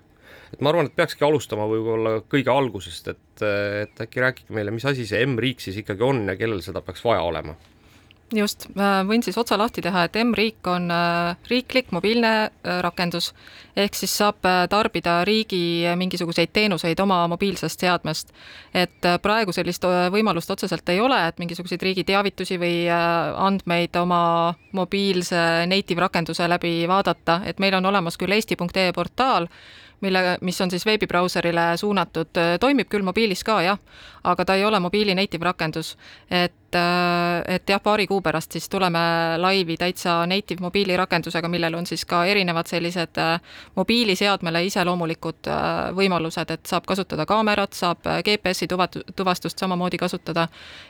[0.54, 3.44] et ma arvan, et peakski alustama võib-olla kõige algusest, et,
[3.88, 7.06] et äkki rääkige meile, mis asi see M-riik siis ikkagi on ja kellel seda peaks
[7.06, 7.58] vaja olema
[8.36, 8.68] just,
[9.08, 13.32] võin siis otsa lahti teha, et M-riik on äh, riiklik mobiilne äh, rakendus,
[13.78, 18.34] ehk siis saab äh, tarbida riigi mingisuguseid teenuseid oma mobiilsest seadmest.
[18.74, 25.66] et praegu sellist võimalust otseselt ei ole, et mingisuguseid riigi teavitusi või andmeid oma mobiilse
[25.68, 29.48] native rakenduse läbi vaadata, et meil on olemas küll eesti.ee portaal,
[30.02, 33.80] mille, mis on siis veebibrauserile suunatud, toimib küll mobiilis ka jah,
[34.24, 35.98] aga ta ei ole mobiili native rakendus.
[36.30, 36.54] et,
[37.48, 39.00] et jah, paari kuu pärast siis tuleme
[39.38, 43.18] laivi täitsa native mobiilirakendusega, millel on siis ka erinevad sellised
[43.76, 45.50] mobiiliseadmele iseloomulikud
[45.98, 50.48] võimalused, et saab kasutada kaamerat, saab GPS-i tuvat-, tuvastust samamoodi kasutada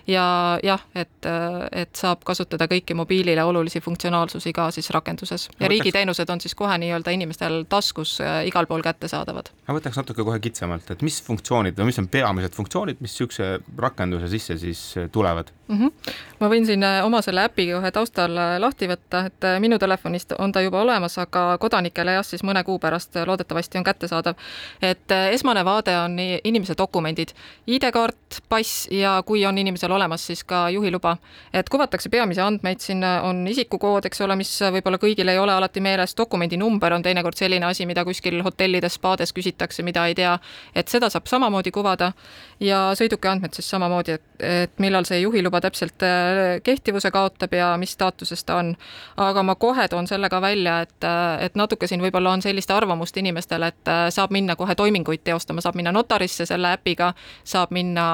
[0.07, 1.29] ja jah, et,
[1.71, 6.77] et saab kasutada kõiki mobiilile olulisi funktsionaalsusi ka siis rakenduses ja riigiteenused on siis kohe
[6.81, 9.53] nii-öelda inimestel taskus igal pool kättesaadavad.
[9.67, 13.59] ma võtaks natuke kohe kitsamalt, et mis funktsioonid või mis on peamised funktsioonid, mis niisuguse
[13.77, 15.77] rakenduse sisse siis tulevad mm?
[15.77, 16.13] -hmm.
[16.39, 20.61] ma võin siin oma selle äpi kohe taustal lahti võtta, et minu telefonist on ta
[20.61, 24.35] juba olemas, aga kodanikele jah, siis mõne kuu pärast loodetavasti on kättesaadav.
[24.81, 27.29] et esmane vaade on inimese dokumendid,
[27.67, 31.17] ID-kaart, pass ja kui on inimesel olemas, siis ka juhiluba.
[31.53, 35.81] et kuvatakse peamisi andmeid, siin on isikukood, eks ole, mis võib-olla kõigil ei ole alati
[35.81, 40.39] meeles, dokumendi number on teinekord selline asi, mida kuskil hotellides, spaades küsitakse, mida ei tea,
[40.75, 42.11] et seda saab samamoodi kuvada
[42.59, 47.73] ja sõiduki andmed siis samamoodi, et, et millal see juhiluba täpselt äh, kehtivuse kaotab ja
[47.77, 48.75] mis staatuses ta on.
[49.17, 52.71] aga ma kohe toon selle ka välja, et, äh, et natuke siin võib-olla on sellist
[52.71, 57.73] arvamust inimestel, et äh, saab minna kohe toiminguid teostama, saab minna notarisse selle äpiga, saab
[57.75, 58.05] minna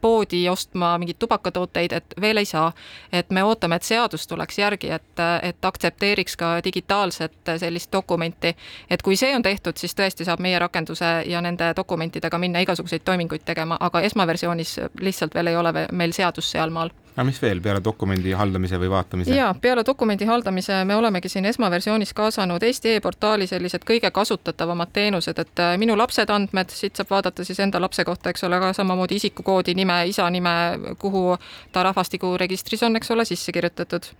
[0.00, 2.72] poodi ostma mingeid tubakatooteid, et veel ei saa.
[3.12, 8.54] et me ootame, et seadus tuleks järgi, et, et aktsepteeriks ka digitaalset sellist dokumenti.
[8.90, 13.02] et kui see on tehtud, siis tõesti saab meie rakenduse ja nende dokumentidega minna igasuguseid
[13.04, 17.80] toiminguid tegema, aga esmaversioonis lihtsalt veel ei ole meil seadus sealmaal aga mis veel peale
[17.84, 19.34] dokumendi haldamise või vaatamise?
[19.34, 25.38] jaa, peale dokumendi haldamise me olemegi siin esmaversioonis kaasanud Eesti e-portaali sellised kõige kasutatavamad teenused,
[25.42, 28.72] et äh, minu lapsed andmed, siit saab vaadata siis enda lapse kohta, eks ole, aga
[28.76, 30.54] samamoodi isikukoodi, nime, isa nime,
[31.02, 31.36] kuhu
[31.72, 34.12] ta rahvastikuregistris on, eks ole, sisse kirjutatud.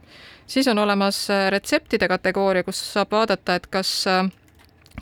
[0.46, 4.26] siis on olemas äh, retseptide kategooria, kus saab vaadata, et kas äh,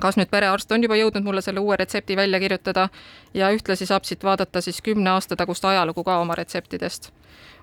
[0.01, 2.89] kas nüüd perearst on juba jõudnud mulle selle uue retsepti välja kirjutada
[3.35, 7.13] ja ühtlasi saab siit vaadata siis kümne aasta tagust ajalugu ka oma retseptidest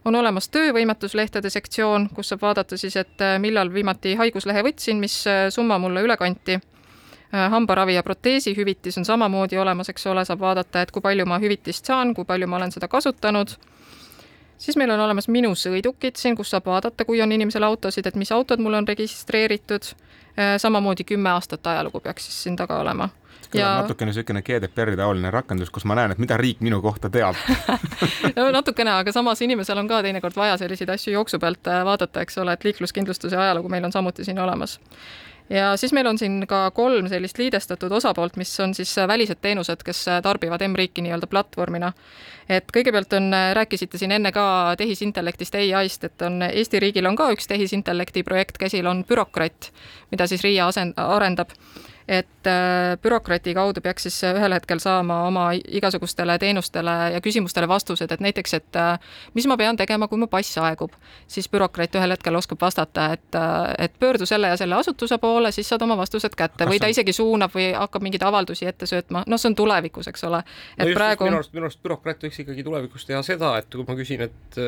[0.05, 5.17] on olemas töövõimetuslehtede sektsioon, kus saab vaadata siis, et äh, millal viimati haiguslehe võtsin, mis
[5.27, 6.59] äh, summa mulle üle kanti.
[6.59, 11.39] Äh, hambaravi ja proteesihüvitis on samamoodi olemas, eks ole, saab vaadata, et kui palju ma
[11.41, 13.57] hüvitist saan, kui palju ma olen seda kasutanud
[14.57, 18.15] siis meil on olemas minu sõidukid siin, kus saab vaadata, kui on inimesel autosid, et
[18.15, 19.89] mis autod mul on registreeritud.
[20.57, 23.09] Samamoodi kümme aastat ajalugu peaks siis siin taga olema.
[23.53, 23.81] Ja...
[23.81, 27.37] natukene niisugune GDPR-i taoline rakendus, kus ma näen, et mida riik minu kohta teab.
[28.35, 32.25] No natukene, aga samas inimesel on ka teinekord vaja selliseid asju jooksu pealt äh, vaadata,
[32.25, 34.79] eks ole, et liikluskindlustuse ajalugu meil on samuti siin olemas
[35.49, 39.41] ja siis meil on siin ka kolm sellist liidestatud osapoolt, mis on siis äh, välised
[39.41, 41.93] teenused, kes äh, tarbivad M-riiki nii-öelda platvormina.
[42.49, 47.31] et kõigepealt on, rääkisite siin enne ka tehisintellektist, ai-st, et on Eesti riigil on ka
[47.33, 49.71] üks tehisintellekti projekt käsil, on bürokratt,
[50.11, 51.53] mida siis RIA asend-, arendab
[52.07, 58.11] et äh, bürokrati kaudu peaks siis ühel hetkel saama oma igasugustele teenustele ja küsimustele vastused,
[58.11, 58.99] et näiteks, et äh,
[59.33, 60.93] mis ma pean tegema, kui mu pass aegub,
[61.27, 65.51] siis bürokrat ühel hetkel oskab vastata, et, äh, et pöördu selle ja selle asutuse poole,
[65.55, 69.25] siis saad oma vastused kätte või ta isegi suunab või hakkab mingeid avaldusi ette söötma,
[69.27, 70.43] noh, see on tulevikus, eks ole.
[70.77, 73.87] et no praegu minu arust, minu arust bürokraat võiks ikkagi tulevikus teha seda, et kui
[73.87, 74.61] ma küsin, et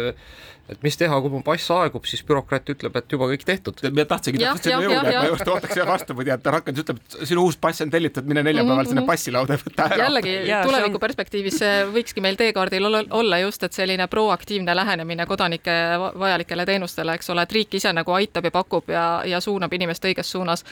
[0.67, 3.79] et mis teha, kui mu pass aegub, siis bürokraat ütleb, et juba kõik tehtud.
[3.95, 7.43] ma tahtsingi täpselt sinna jõuda, et ma just ootaks vastupidi, et rakendus ütleb, et sinu
[7.47, 8.89] uus pass on tellitud, mine neljapäeval mm -hmm.
[8.89, 9.07] sinna mhm.
[9.07, 10.03] passilauda ja võta ära.
[10.03, 11.59] jällegi tuleviku perspektiivis
[11.93, 15.71] võikski meil teekaardil olla just, et selline proaktiivne lähenemine kodanike
[16.19, 20.05] vajalikele teenustele, eks ole, et riik ise nagu aitab ja pakub ja, ja suunab inimest
[20.05, 20.63] õiges suunas.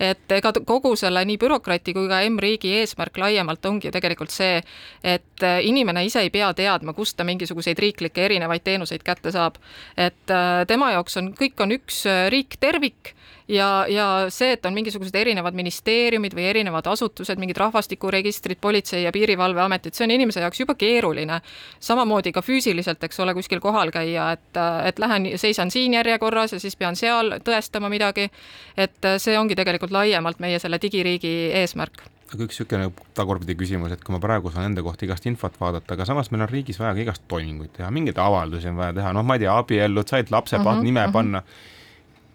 [0.00, 4.62] et ega kogu selle nii bürokrati kui ka M-riigi eesmärk laiemalt ongi ju tegelikult see,
[5.04, 9.58] et inimene ise ei pea teadma, kust ta mingisuguseid riiklikke erinevaid teenuseid kätte saab.
[9.96, 13.14] et äh, tema jaoks on, kõik on üks äh, riik tervik
[13.48, 19.12] ja, ja see, et on mingisugused erinevad ministeeriumid või erinevad asutused, mingid rahvastikuregistrid, politsei ja
[19.12, 21.40] piirivalveametid, see on inimese jaoks juba keeruline.
[21.80, 26.60] samamoodi ka füüsiliselt, eks ole, kuskil kohal käia, et, et lähen, seisan siin järjekorras ja
[26.60, 28.30] siis pean seal tõestama midagi.
[28.76, 34.02] et see ongi tegelikult laiemalt meie selle digiriigi eesmärk aga üks niisugune tagurpidi küsimus, et
[34.02, 36.94] kui ma praegu saan enda kohta igast infot vaadata, aga samas meil on riigis vaja
[36.96, 40.32] ka igast toiminguid teha, mingeid avaldusi on vaja teha, noh, ma ei tea, abiellud, said
[40.34, 41.12] lapse uh, -huh, nime uh -huh.
[41.12, 41.42] panna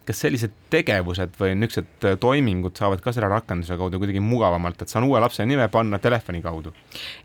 [0.10, 4.90] kas sellised tegevused või niisugused äh, toimingud saavad ka selle rakenduse kaudu kuidagi mugavamalt, et
[4.90, 6.74] saan uue lapse nime panna telefoni kaudu?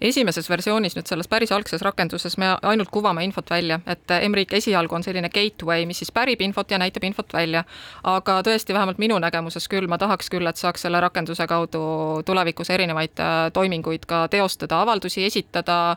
[0.04, 4.52] esimeses versioonis nüüd selles päris algses rakenduses me ainult kuvame infot välja, et äh, Emrik
[4.58, 7.64] esialgu on selline gateway, mis siis pärib infot ja näitab infot välja.
[8.04, 11.84] aga tõesti, vähemalt minu nägemuses küll, ma tahaks küll, et saaks selle rakenduse kaudu
[12.28, 15.96] tulevikus erinevaid äh, toiminguid ka teostada, avaldusi esitada,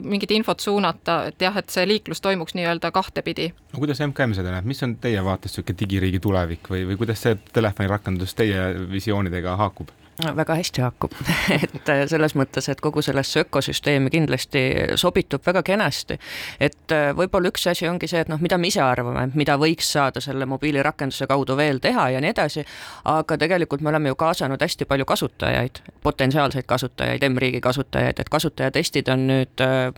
[0.00, 3.50] mingit infot suunata, et jah, et see liiklus toimuks nii-öelda kahtepidi.
[3.74, 7.24] no kuidas MKM seda näeb, mis on teie vaates niisugune digiriigi tulevik või, või kuidas
[7.24, 9.90] see telefonirakendus teie visioonidega haakub?
[10.36, 11.14] väga hästi haakub
[11.64, 14.60] et äh, selles mõttes, et kogu sellesse ökosüsteemi kindlasti
[15.00, 16.18] sobitub väga kenasti.
[16.60, 19.88] et äh, võib-olla üks asi ongi see, et noh, mida me ise arvame, mida võiks
[19.96, 22.66] saada selle mobiilirakenduse kaudu veel teha ja nii edasi,
[23.08, 29.08] aga tegelikult me oleme ju kaasanud hästi palju kasutajaid, potentsiaalseid kasutajaid, M-riigi kasutajaid, et kasutajatestid
[29.08, 29.88] on nüüd äh,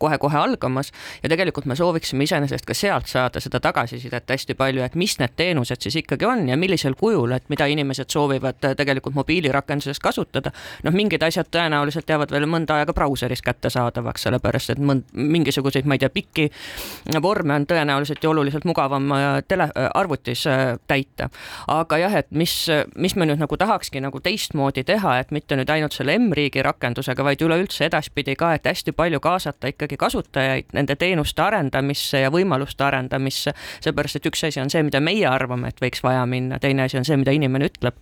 [0.00, 4.96] kohe-kohe algamas ja tegelikult me sooviksime iseenesest ka sealt saada seda tagasisidet hästi palju, et
[4.98, 9.14] mis need teenused siis ikkagi on ja millisel kujul, et mida inimesed soovivad äh, tegelikult
[9.18, 10.52] mobiilirakenduses kasutada.
[10.84, 15.96] noh, mingid asjad tõenäoliselt jäävad veel mõnda aega brauseris kättesaadavaks, sellepärast et mõnd-, mingisuguseid, ma
[15.98, 16.48] ei tea, pikki
[17.22, 20.44] vorme on tõenäoliselt ju oluliselt mugavam äh, tele, äh, arvutis
[20.88, 21.28] täita.
[21.68, 22.54] aga jah, et mis,
[22.96, 27.24] mis me nüüd nagu tahakski nagu teistmoodi teha, et mitte nüüd ainult selle M-riigi rakendusega,
[27.24, 32.30] vaid üleüldse edaspidi ka, et hästi palju kaasata ikkagi ikkagi kasutajaid nende teenuste arendamisse ja
[32.30, 36.58] võimaluste arendamisse, seepärast et üks asi on see, mida meie arvame, et võiks vaja minna,
[36.62, 37.96] teine asi on see, mida inimene ütleb.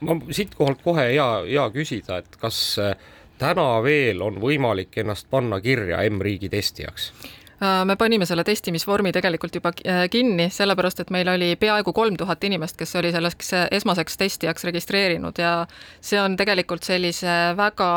[0.00, 2.94] ma siitkohalt kohe hea, hea küsida, et kas äh,
[3.38, 7.12] täna veel on võimalik ennast panna kirja M-riigi testijaks?
[7.58, 12.14] Äh, me panime selle testimisvormi tegelikult juba äh, kinni, sellepärast et meil oli peaaegu kolm
[12.14, 15.52] tuhat inimest, kes oli selleks esmaseks testijaks registreerinud ja
[15.98, 17.88] see on tegelikult sellise väga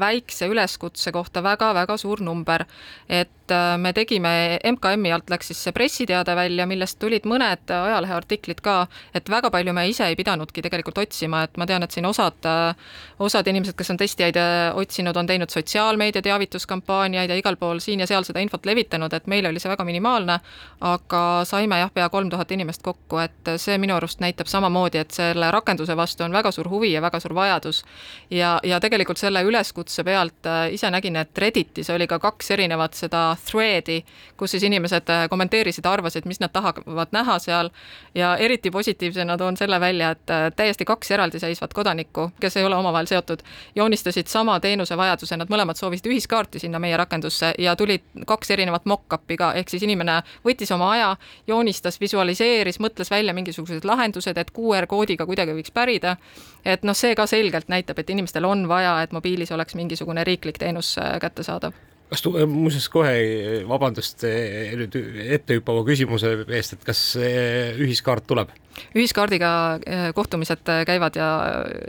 [0.00, 2.64] väikse üleskutse kohta väga-väga suur number.
[3.08, 8.64] et äh, me tegime, MKM-i alt läks siis see pressiteade välja, millest tulid mõned ajaleheartiklid
[8.66, 12.10] ka, et väga palju me ise ei pidanudki tegelikult otsima, et ma tean, et siin
[12.10, 12.50] osad,
[13.22, 14.42] osad inimesed, kes on testijaid
[14.74, 19.12] otsinud, on teinud sotsiaalmeedia teavituskampaaniaid ja igal pool siin ja seal seda infot levitanud, öelnud,
[19.12, 20.38] et meil oli see väga minimaalne,
[20.80, 25.10] aga saime jah, pea kolm tuhat inimest kokku, et see minu arust näitab samamoodi, et
[25.10, 27.84] selle rakenduse vastu on väga suur huvi ja väga suur vajadus.
[28.30, 32.94] ja, ja tegelikult selle üleskutse pealt äh, ise nägin, et Redditis oli ka kaks erinevat
[32.94, 34.04] seda thread'i,
[34.36, 37.70] kus siis inimesed äh, kommenteerisid, arvasid, mis nad tahavad näha seal
[38.14, 42.76] ja eriti positiivsena toon selle välja, et äh, täiesti kaks eraldiseisvat kodanikku, kes ei ole
[42.76, 43.42] omavahel seotud,
[43.74, 48.86] joonistasid sama teenuse vajaduse, nad mõlemad soovisid ühiskaarti sinna meie rakendusse ja tulid kaks erinevat
[48.94, 51.12] mock-up'i ka, ehk siis inimene võttis oma aja,
[51.50, 56.16] joonistas, visualiseeris, mõtles välja mingisugused lahendused, et QR-koodiga kuidagi võiks pärida.
[56.64, 60.58] et noh, see ka selgelt näitab, et inimestel on vaja, et mobiilis oleks mingisugune riiklik
[60.58, 61.74] teenus äh, kättesaadav
[62.10, 63.14] kas tu-, muuseas kohe
[63.68, 64.98] vabandust nüüd
[65.38, 68.52] ettehüppava küsimuse eest, et kas ühiskaart tuleb?
[68.94, 69.50] ühiskaardiga
[69.86, 71.28] eh, kohtumised eh, käivad ja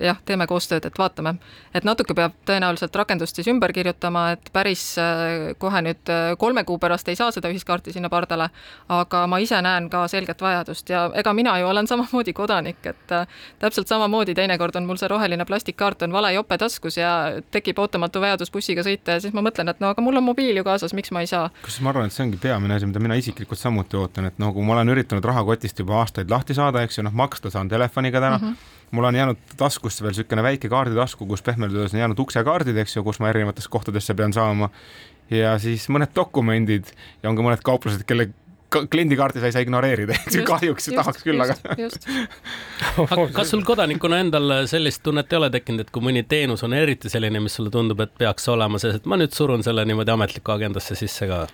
[0.01, 1.36] jah, teeme koostööd, et vaatame.
[1.73, 6.78] et natuke peab tõenäoliselt rakendust siis ümber kirjutama, et päris eh, kohe nüüd kolme kuu
[6.80, 8.49] pärast ei saa seda ühiskaarti sinna pardale,
[8.89, 13.15] aga ma ise näen ka selget vajadust ja ega mina ju olen samamoodi kodanik, et
[13.60, 18.21] täpselt samamoodi teinekord on mul see roheline plastikkaart on vale jope taskus ja tekib ootamatu
[18.21, 20.93] vajadus bussiga sõita ja siis ma mõtlen, et no aga mul on mobiil ju kaasas,
[20.93, 21.49] miks ma ei saa.
[21.63, 24.53] kusjuures ma arvan, et see ongi peamine asi, mida mina isiklikult samuti ootan, et noh,
[24.53, 27.69] kui ma olen üritanud rahakotist juba aastaid lahti saada, saada, eks ju, noh, maksta saan
[27.71, 28.47] telefoniga täna mm.
[28.47, 32.77] -hmm mul on jäänud taskusse veel niisugune väike kaarditasku, kus pehmelt öeldes on jäänud uksekaardid,
[32.77, 34.69] eks ju, kus ma erinevatesse kohtadesse pean saama.
[35.29, 36.85] ja siis mõned dokumendid
[37.23, 38.29] ja on ka mõned kauplused, kelle
[38.91, 41.55] kliendikaarti sa ei saa ignoreerida, eks ju, kahjuks just, tahaks küll, aga.
[43.35, 47.11] kas sul kodanikuna endal sellist tunnet ei ole tekkinud, et kui mõni teenus on eriti
[47.11, 50.55] selline, mis sulle tundub, et peaks olema see, et ma nüüd surun selle niimoodi ametlikku
[50.55, 51.45] agendasse sisse ka?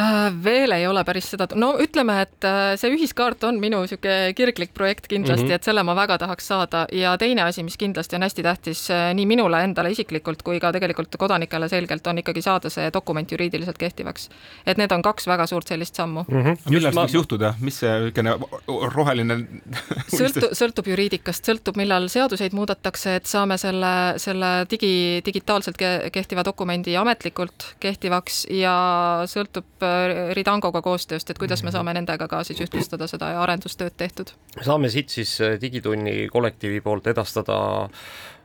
[0.00, 4.32] Äh, veel ei ole päris seda, no ütleme, et äh, see ühiskaart on minu niisugune
[4.38, 5.58] kirglik projekt kindlasti mm, -hmm.
[5.58, 9.10] et selle ma väga tahaks saada ja teine asi, mis kindlasti on hästi tähtis äh,
[9.14, 13.78] nii minule endale isiklikult kui ka tegelikult kodanikele selgelt, on ikkagi saada see dokument juriidiliselt
[13.78, 14.28] kehtivaks.
[14.66, 16.42] et need on kaks väga suurt sellist sammu mm.
[16.44, 16.70] -hmm.
[16.70, 18.38] millal see võiks juhtuda, mis see niisugune
[18.94, 19.38] roheline
[20.20, 25.76] sõltu-, sõltub juriidikast, sõltub, millal seaduseid muudetakse, et saame selle, selle digi, digitaalselt
[26.12, 28.76] kehtiva dokumendi ametlikult kehtivaks ja
[29.26, 29.89] sõltub
[30.36, 31.76] Ridangoga koostööst, et kuidas me mhm.
[31.76, 34.34] saame nendega ka siis ühtlustada seda arendustööd tehtud.
[34.60, 37.88] saame siit siis äh, Digitunni kollektiivi poolt edastada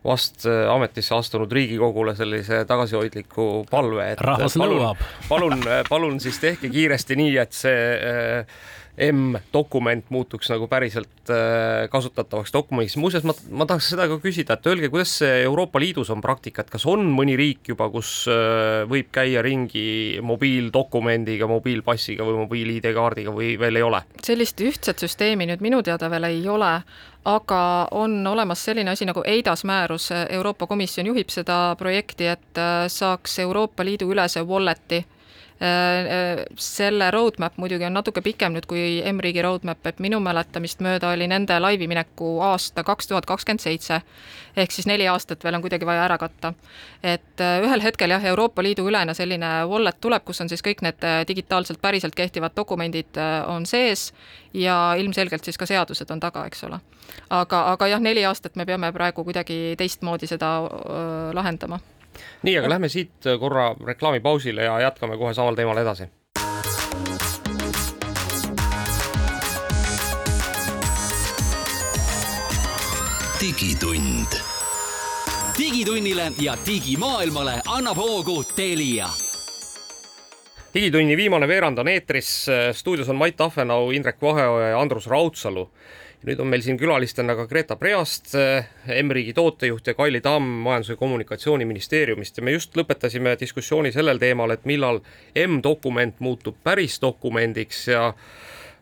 [0.05, 5.03] vast äh, ametisse astunud Riigikogule sellise tagasihoidliku palve, et rahvas nõuab.
[5.29, 8.45] palun, palun, palun siis tehke kiiresti nii, et see
[8.95, 12.95] M-dokument muutuks nagu päriselt äh, kasutatavaks dokumendiks.
[12.97, 16.63] muuseas, ma, ma tahaks seda ka küsida, et öelge, kuidas see Euroopa Liidus on praktika,
[16.63, 23.35] et kas on mõni riik juba, kus äh, võib käia ringi mobiildokumendiga, mobiilpassiga või mobiil-ID-kaardiga
[23.35, 24.01] või veel ei ole?
[24.25, 26.71] sellist ühtset süsteemi nüüd minu teada veel ei ole,
[27.27, 32.87] aga on olemas selline asi nagu EIDAS määrus, Euroopa Komisjon juhib seda projekti, et äh,
[32.87, 35.03] saaks Euroopa Liidu ülese wallet'i
[36.59, 41.29] selle roadmap muidugi on natuke pikem nüüd kui M-riigi roadmap, et minu mäletamist mööda oli
[41.31, 44.01] nende laivi mineku aasta kaks tuhat kakskümmend seitse.
[44.55, 46.53] ehk siis neli aastat veel on kuidagi vaja ära katta.
[47.03, 51.07] et ühel hetkel jah, Euroopa Liidu ülene selline wallet tuleb, kus on siis kõik need
[51.27, 53.15] digitaalselt päriselt kehtivad dokumendid
[53.47, 54.11] on sees
[54.53, 56.79] ja ilmselgelt siis ka seadused on taga, eks ole.
[57.29, 61.79] aga, aga jah, neli aastat me peame praegu kuidagi teistmoodi seda öö, lahendama
[62.43, 66.09] nii, aga lähme siit korra reklaamipausile ja jätkame kohe samal teemal edasi.
[73.41, 74.39] digitund.
[75.57, 79.09] digitunnile ja digimaailmale annab hoogu Telia
[80.73, 85.69] digitunni viimane veerand on eetris, stuudios on Mait Ahvenau, Indrek Vaheoja ja Andrus Raudsalu
[86.25, 88.33] nüüd on meil siin külalistena ka Greta Preast,
[89.01, 94.51] M-riigi tootejuht ja Kaili Tamm Majandus- ja Kommunikatsiooniministeeriumist ja me just lõpetasime diskussiooni sellel teemal,
[94.55, 95.01] et millal
[95.45, 98.11] M-dokument muutub päris dokumendiks ja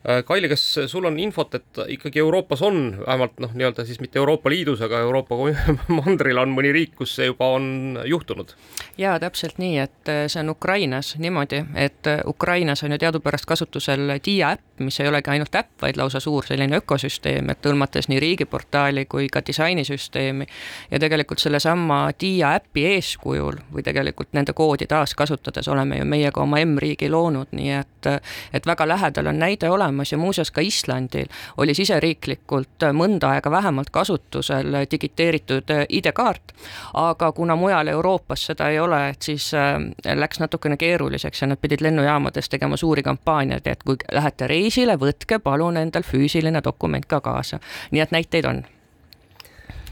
[0.10, 4.20] Äh, Kaili, kas sul on infot, et ikkagi Euroopas on vähemalt noh, nii-öelda siis mitte
[4.20, 5.38] Euroopa Liidus, aga Euroopa
[6.02, 8.52] mandril on mõni riik, kus see juba on juhtunud?
[9.00, 14.18] jaa, täpselt nii, et äh, see on Ukrainas niimoodi, et Ukrainas on ju teadupärast kasutusel
[14.26, 18.19] Dia äpp, mis ei olegi ainult äpp, vaid lausa suur selline ökosüsteem, et hõlmates nii
[18.19, 20.45] riigiportaali kui ka disainisüsteemi.
[20.91, 26.41] ja tegelikult sellesama Dia äpi eeskujul või tegelikult nende koodi taaskasutades oleme ju meie ka
[26.41, 28.11] oma M-riigi loonud, nii et,
[28.53, 31.27] et väga lähedal on näide olemas olemas ja muuseas ka Islandil
[31.57, 36.53] oli siseriiklikult mõnda aega vähemalt kasutusel digiteeritud ID-kaart,
[36.93, 39.77] aga kuna mujal Euroopas seda ei ole, et siis äh,
[40.15, 45.39] läks natukene keeruliseks ja nad pidid lennujaamades tegema suuri kampaaniaid, et kui lähete reisile, võtke
[45.39, 47.59] palun endal füüsiline dokument ka kaasa.
[47.91, 48.63] nii et näiteid on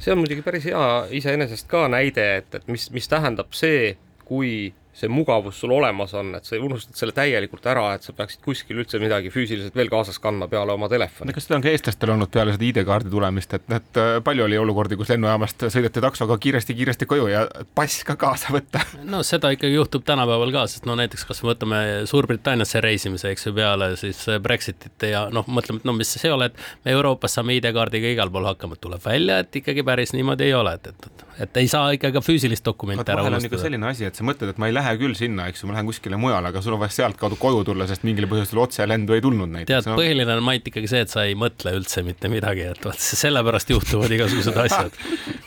[0.02, 4.74] see on muidugi päris hea iseenesest ka näide, et, et mis, mis tähendab see, kui
[4.94, 8.82] see mugavus sul olemas on, et sa unustad selle täielikult ära, et sa peaksid kuskil
[8.84, 11.34] üldse midagi füüsiliselt veel kaasas kandma peale oma telefoni.
[11.36, 14.60] kas seda on ka eestlastel olnud peale seda ID-kaardi tulemist, et, et äh, palju oli
[14.60, 18.84] olukordi, kus lennujaamast sõideti taksoga kiiresti-kiiresti koju ja pass ka kaasa võtta?
[19.08, 21.82] no seda ikkagi juhtub tänapäeval ka, sest no näiteks kas võtame
[22.12, 26.36] Suurbritanniasse reisimise, eks ju, peale siis Brexitit ja noh, mõtleme, et no mis see ei
[26.36, 30.50] ole, et me Euroopas saame ID-kaardiga igal pool hakkama, tuleb välja, et ikkagi päris niimoodi
[30.50, 33.60] ei ole, et, et, et ei saa ikka ka füüsilist dokumenti ära unustada.
[33.62, 35.90] selline asi, et sa mõtled, et ma ei lähe küll sinna, eks ju, ma lähen
[35.90, 39.52] kuskile mujale, aga sul on vaja sealtkaudu koju tulla, sest mingil põhjusel otselendu ei tulnud
[39.56, 39.88] näiteks.
[39.88, 43.06] tead põhiline on Mait ikkagi see, et sa ei mõtle üldse mitte midagi, et vot
[43.08, 45.00] sellepärast juhtuvad igasugused asjad.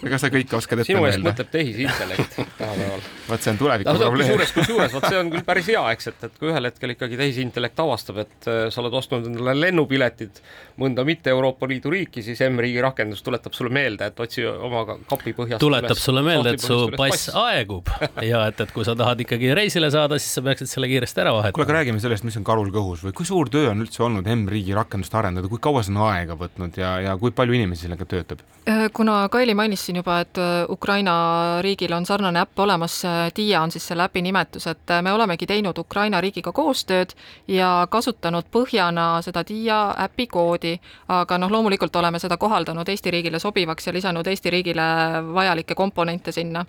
[0.04, 3.04] ega sa kõike oskad ette sinu eest mõtleb tehisintellekt tänapäeval.
[3.28, 4.32] vot see on tuleviku probleem.
[4.32, 7.20] kusjuures, kusjuures vot see on küll päris hea, eks, et, et kui ühel hetkel ikkagi
[7.20, 10.40] tehisintellekt avastab, et äh, sa oled ostnud endale lennupiletid
[10.80, 15.34] mõnda mitte Euroopa Liidu riiki, siis M-riigi rakendus tuletab sulle meelde, et otsi oma kapi
[15.36, 17.90] põhjast tuletab sulle meelde, et su pass aegub
[18.22, 21.34] ja et, et kui sa tahad ikkagi reisile saada, siis sa peaksid selle kiiresti ära
[21.36, 21.56] vahetama.
[21.58, 24.28] kuule, aga räägime sellest, mis on karul kõhus või kui suur töö on üldse olnud
[24.36, 28.06] M-riigi rakendust arendada, kui kaua see on aega võtnud ja, ja kui palju inimesi sellega
[28.08, 28.44] töötab?
[28.68, 31.14] Äh, kuna Kaili mainis siin juba, et äh, Ukraina
[31.62, 33.02] riigil on sarnane äpp olemas,
[33.36, 37.12] Dia on siis selle äpi nimetus, et äh, me olemegi teinud Ukraina riigiga koostööd
[37.48, 43.38] ja kasutanud põhjana seda Dia äpi koodi, aga noh, loomulikult oleme seda kohaldanud Eesti riigile
[43.38, 44.82] sobivaks ja lisanud Eesti riigile
[45.34, 46.66] vajalikke komponente sinna.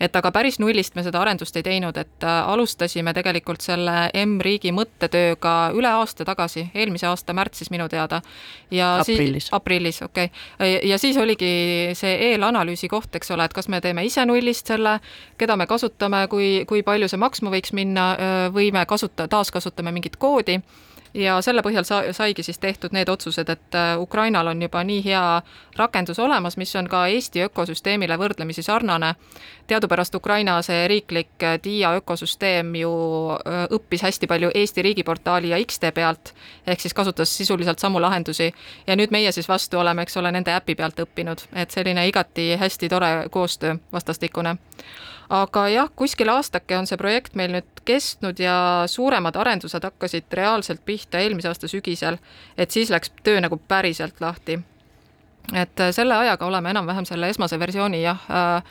[0.00, 4.72] et aga päris nullist me seda arendust ei teinud, et äh, alustasime tegelikult selle M-riigi
[4.76, 8.20] mõttetööga üle aasta tagasi, eelmise aasta märtsis minu teada.
[8.70, 10.78] ja aprillis, aprillis, okei okay..
[10.90, 14.98] ja siis oligi see eelanalüüsi koht, eks ole, et kas me teeme ise nullist selle,
[15.38, 18.10] keda me kasutame, kui, kui palju see maksma võiks minna
[18.52, 20.60] või me kasuta-, taaskasutame mingit koodi
[21.14, 25.02] ja selle põhjal sa-, saigi siis tehtud need otsused, et äh, Ukrainal on juba nii
[25.04, 25.42] hea
[25.76, 29.14] rakendus olemas, mis on ka Eesti ökosüsteemile võrdlemisi sarnane.
[29.66, 32.90] teadupärast Ukraina see riiklik äh, DIA ökosüsteem ju
[33.30, 36.34] äh, õppis hästi palju Eesti riigiportaali ja X-tee pealt,
[36.66, 38.52] ehk siis kasutas sisuliselt samu lahendusi.
[38.86, 42.54] Ja nüüd meie siis vastu oleme, eks ole, nende äpi pealt õppinud, et selline igati
[42.60, 44.56] hästi tore koostöö vastastikune
[45.28, 50.84] aga jah, kuskil aastake on see projekt meil nüüd kestnud ja suuremad arendused hakkasid reaalselt
[50.84, 52.18] pihta eelmise aasta sügisel,
[52.58, 54.60] et siis läks töö nagu päriselt lahti.
[55.52, 58.62] et selle ajaga oleme enam-vähem selle esmase versiooni jah äh,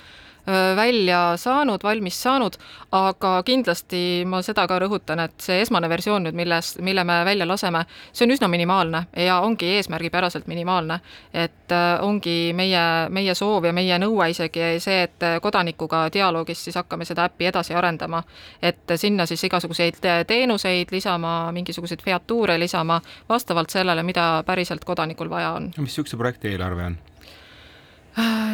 [0.75, 2.57] välja saanud, valmis saanud,
[2.91, 7.47] aga kindlasti ma seda ka rõhutan, et see esmane versioon nüüd, milles, mille me välja
[7.47, 10.99] laseme, see on üsna minimaalne ja ongi eesmärgipäraselt minimaalne.
[11.33, 11.71] et
[12.01, 17.25] ongi meie, meie soov ja meie nõue isegi see, et kodanikuga dialoogis siis hakkame seda
[17.29, 18.23] äppi edasi arendama.
[18.61, 25.51] et sinna siis igasuguseid teenuseid lisama, mingisuguseid featuure lisama, vastavalt sellele, mida päriselt kodanikul vaja
[25.51, 25.71] on.
[25.77, 26.97] mis niisuguse projekti eelarve on?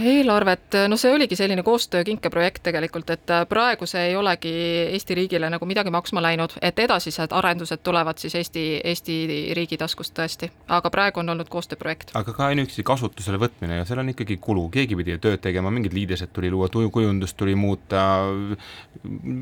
[0.03, 4.51] Eelarvet, no see oligi selline koostöö kinkeprojekt tegelikult, et praegu see ei olegi
[4.93, 9.17] Eesti riigile nagu midagi maksma läinud, et edasised arendused tulevad siis Eesti, Eesti
[9.57, 12.13] riigi taskust tõesti, aga praegu on olnud koostööprojekt.
[12.13, 15.93] aga ka ainuüksi kasutusele võtmine ja seal on ikkagi kulu, keegi pidi tööd tegema, mingid
[15.93, 18.05] liidesed tuli luua, kujundust tuli muuta,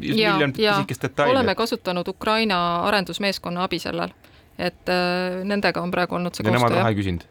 [0.01, 0.81] ja, ja
[1.27, 4.13] oleme kasutanud Ukraina arendusmeeskonna abi sellel,
[4.57, 6.69] et äh, nendega on praegu olnud see ja koostöö.
[6.69, 7.29] Nemad raha ei küsinud?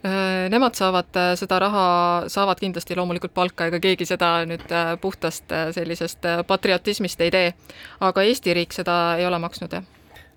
[0.00, 1.84] Äh, nemad saavad äh, seda raha,
[2.32, 7.50] saavad kindlasti loomulikult palka, ega keegi seda nüüd äh, puhtast sellisest patriotismist ei tee.
[8.00, 9.84] aga Eesti riik seda ei ole maksnud, jah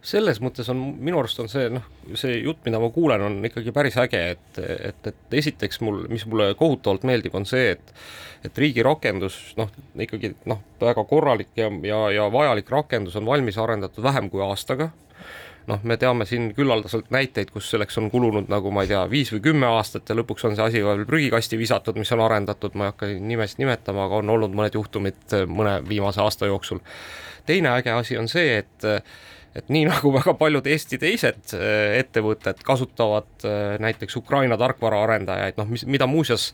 [0.03, 1.85] selles mõttes on minu arust on see noh,
[2.19, 6.25] see jutt, mida ma kuulen, on ikkagi päris äge, et, et, et esiteks mul, mis
[6.27, 7.95] mulle kohutavalt meeldib, on see, et
[8.43, 13.55] et riigi rakendus noh, ikkagi noh, väga korralik ja, ja, ja vajalik rakendus on valmis
[13.57, 14.89] arendatud vähem kui aastaga
[15.67, 19.31] noh, me teame siin küllaldaselt näiteid, kus selleks on kulunud nagu ma ei tea, viis
[19.33, 22.87] või kümme aastat ja lõpuks on see asi veel prügikasti visatud, mis on arendatud, ma
[22.87, 26.83] ei hakka nimesid nimetama, aga on olnud mõned juhtumid mõne viimase aasta jooksul.
[27.45, 28.87] teine äge asi on see, et
[29.55, 35.69] et nii nagu väga paljud Eesti teised äh, ettevõtted kasutavad äh, näiteks Ukraina tarkvaraarendajaid, noh,
[35.69, 36.49] mis, mida muuseas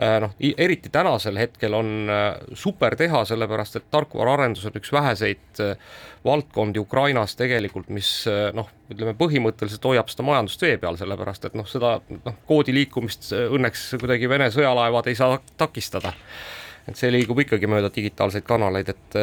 [0.00, 2.10] äh, noh, eriti tänasel hetkel on
[2.56, 5.62] super teha, sellepärast et tarkvaraarendus on üks väheseid
[6.24, 8.10] valdkondi Ukrainas tegelikult, mis
[8.56, 13.30] noh, ütleme põhimõtteliselt hoiab seda majandust vee peal, sellepärast et noh, seda noh, koodi liikumist
[13.38, 16.14] õnneks kuidagi Vene sõjalaevad ei saa takistada.
[16.88, 19.18] Et see liigub ikkagi mööda digitaalseid kanaleid, et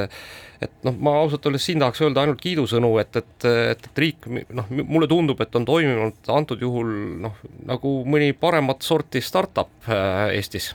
[0.63, 4.29] et noh, ma ausalt öeldes siin tahaks öelda ainult kiidusõnu, et, et, et, et riik
[4.55, 6.93] noh, mulle tundub, et on toiminud antud juhul
[7.25, 10.71] noh, nagu mõni paremat sorti startup äh, Eestis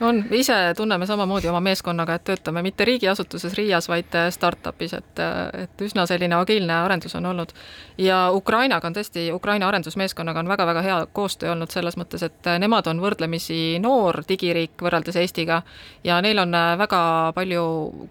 [0.00, 5.18] on, ise tunneme samamoodi oma meeskonnaga, et töötame mitte riigiasutuses Riias, vaid äh, startup'is, et,
[5.18, 7.52] äh, et üsna selline agiilne arendus on olnud.
[7.98, 12.58] ja Ukrainaga on tõesti, Ukraina arendusmeeskonnaga on väga-väga hea koostöö olnud selles mõttes, et äh,
[12.58, 15.62] nemad on võrdlemisi noor digiriik võrreldes Eestiga
[16.04, 17.64] ja neil on väga palju,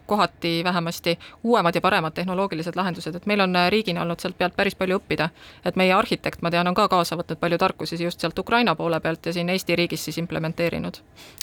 [0.05, 4.75] kohati vähemasti, uuemad ja paremad tehnoloogilised lahendused, et meil on riigina olnud sealt pealt päris
[4.75, 5.29] palju õppida.
[5.65, 8.99] et meie arhitekt, ma tean, on ka kaasa võtnud palju tarkusi just sealt Ukraina poole
[8.99, 10.97] pealt ja siin Eesti riigis siis implementeerinud.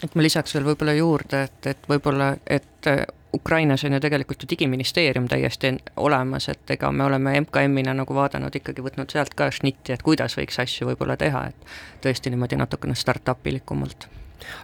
[0.05, 4.01] et et ma lisaks veel võib-olla juurde, et, et võib-olla, et äh, Ukrainas on ju
[4.05, 9.33] tegelikult ju digiministeerium täiesti olemas, et ega me oleme MKM-ina nagu vaadanud ikkagi, võtnud sealt
[9.35, 14.11] ka šnitti, et kuidas võiks asju võib-olla teha, et tõesti niimoodi natukene startup ilikumalt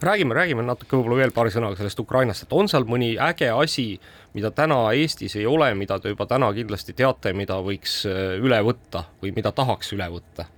[0.03, 3.86] räägime, räägime natuke võib-olla veel paari sõnaga sellest Ukrainast, et on seal mõni äge asi,
[4.34, 8.59] mida täna Eestis ei ole, mida te juba täna kindlasti teate, mida võiks äh, üle
[8.66, 10.49] võtta või mida tahaks üle võtta?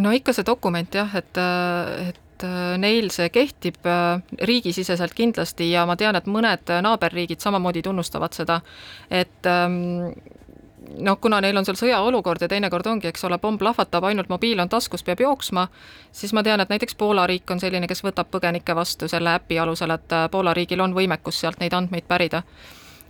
[0.00, 5.14] no ikka see dokument jah, et, äh, et et äh, neil see kehtib äh, riigisiseselt
[5.14, 8.60] kindlasti ja ma tean, et mõned naaberriigid samamoodi tunnustavad seda,
[9.10, 10.12] et ähm,
[10.98, 14.60] noh, kuna neil on seal sõjaolukord ja teinekord ongi, eks ole, pomm plahvatab, ainult mobiil
[14.62, 15.66] on taskus, peab jooksma,
[16.12, 19.58] siis ma tean, et näiteks Poola riik on selline, kes võtab põgenikke vastu selle äpi
[19.58, 22.44] alusel, et äh, Poola riigil on võimekus sealt neid andmeid pärida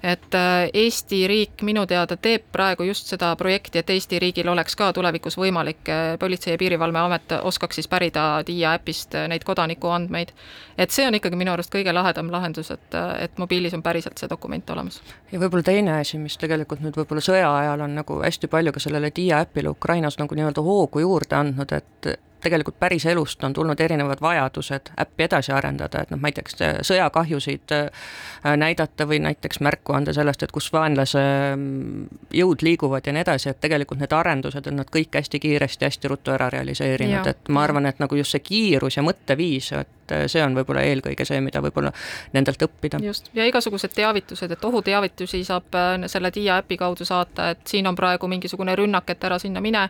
[0.03, 4.77] et äh, Eesti riik minu teada teeb praegu just seda projekti, et Eesti riigil oleks
[4.79, 10.33] ka tulevikus võimalik, äh, Politsei- ja Piirivalveamet oskaks siis pärida Diia äpist äh, neid kodanikuandmeid.
[10.79, 14.31] et see on ikkagi minu arust kõige lahedam lahendus, et, et mobiilis on päriselt see
[14.31, 15.01] dokument olemas.
[15.33, 18.81] ja võib-olla teine asi, mis tegelikult nüüd võib-olla sõja ajal on nagu hästi palju ka
[18.81, 24.21] sellele Diia äpile Ukrainas nagu nii-öelda hoogu juurde andnud, et tegelikult päriselust on tulnud erinevad
[24.21, 28.09] vajadused äppi edasi arendada, et noh, näiteks sõjakahjusid äh,
[28.57, 31.23] näidata või näiteks märku anda sellest, et kus vaenlase
[31.57, 35.89] mm, jõud liiguvad ja nii edasi, et tegelikult need arendused on nad kõik hästi kiiresti,
[35.89, 39.95] hästi ruttu ära realiseerinud, et ma arvan, et nagu just see kiirus ja mõtteviis, et
[40.13, 41.93] äh, see on võib-olla eelkõige see, mida võib-olla
[42.33, 43.01] nendelt õppida.
[43.05, 47.87] just, ja igasugused teavitused, et ohuteavitusi saab äh, selle Diia äpi kaudu saata, et siin
[47.87, 49.89] on praegu mingisugune rünnak, et ära sinna mine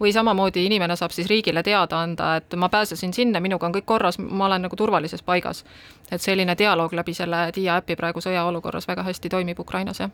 [0.00, 3.88] või samamoodi inimene saab siis riigile teada anda, et ma pääsesin sinna, minuga on kõik
[3.88, 5.64] korras, ma olen nagu turvalises paigas.
[6.10, 10.10] et selline dialoog läbi selle Dia äpi praegu sõjaolukorras väga hästi toimib Ukrainas, jah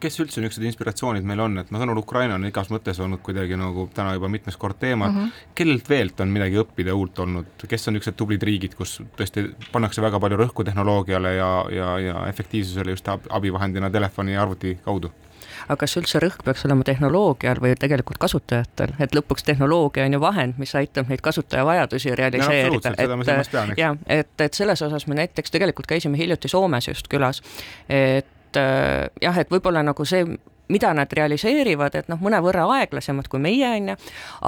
[0.00, 3.22] kes üldse niisugused inspiratsioonid meil on, et ma saan aru, Ukraina on igas mõttes olnud
[3.26, 5.08] kuidagi nagu täna juba mitmes kord teema.
[5.08, 5.44] Mm, -hmm.
[5.54, 10.02] kellelt veelt on midagi õppida uut olnud, kes on niisugused tublid riigid, kus tõesti pannakse
[10.02, 15.12] väga palju rõhku tehnoloogiale ja, ja, ja efektiivsusele just abivahendina telefoni ja arvuti kaudu?
[15.66, 20.20] aga kas üldse rõhk peaks olema tehnoloogial või tegelikult kasutajatel, et lõpuks tehnoloogia on ju
[20.20, 25.50] vahend, mis aitab neid kasutaja vajadusi realiseerida, et ja et, et selles osas me näiteks
[25.54, 27.42] tegelikult käisime hiljuti Soomes just külas,
[27.88, 28.26] et
[28.60, 30.26] äh, jah, et võib-olla nagu see
[30.68, 33.96] mida nad realiseerivad, et noh, mõnevõrra aeglasemad kui meie, on ju,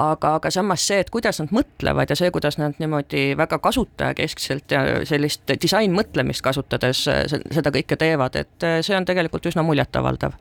[0.03, 4.75] aga, aga samas see, et kuidas nad mõtlevad ja see, kuidas nad niimoodi väga kasutajakeskselt
[4.75, 10.35] ja sellist disainmõtlemist kasutades seda kõike teevad, et see on tegelikult üsna muljetavaldav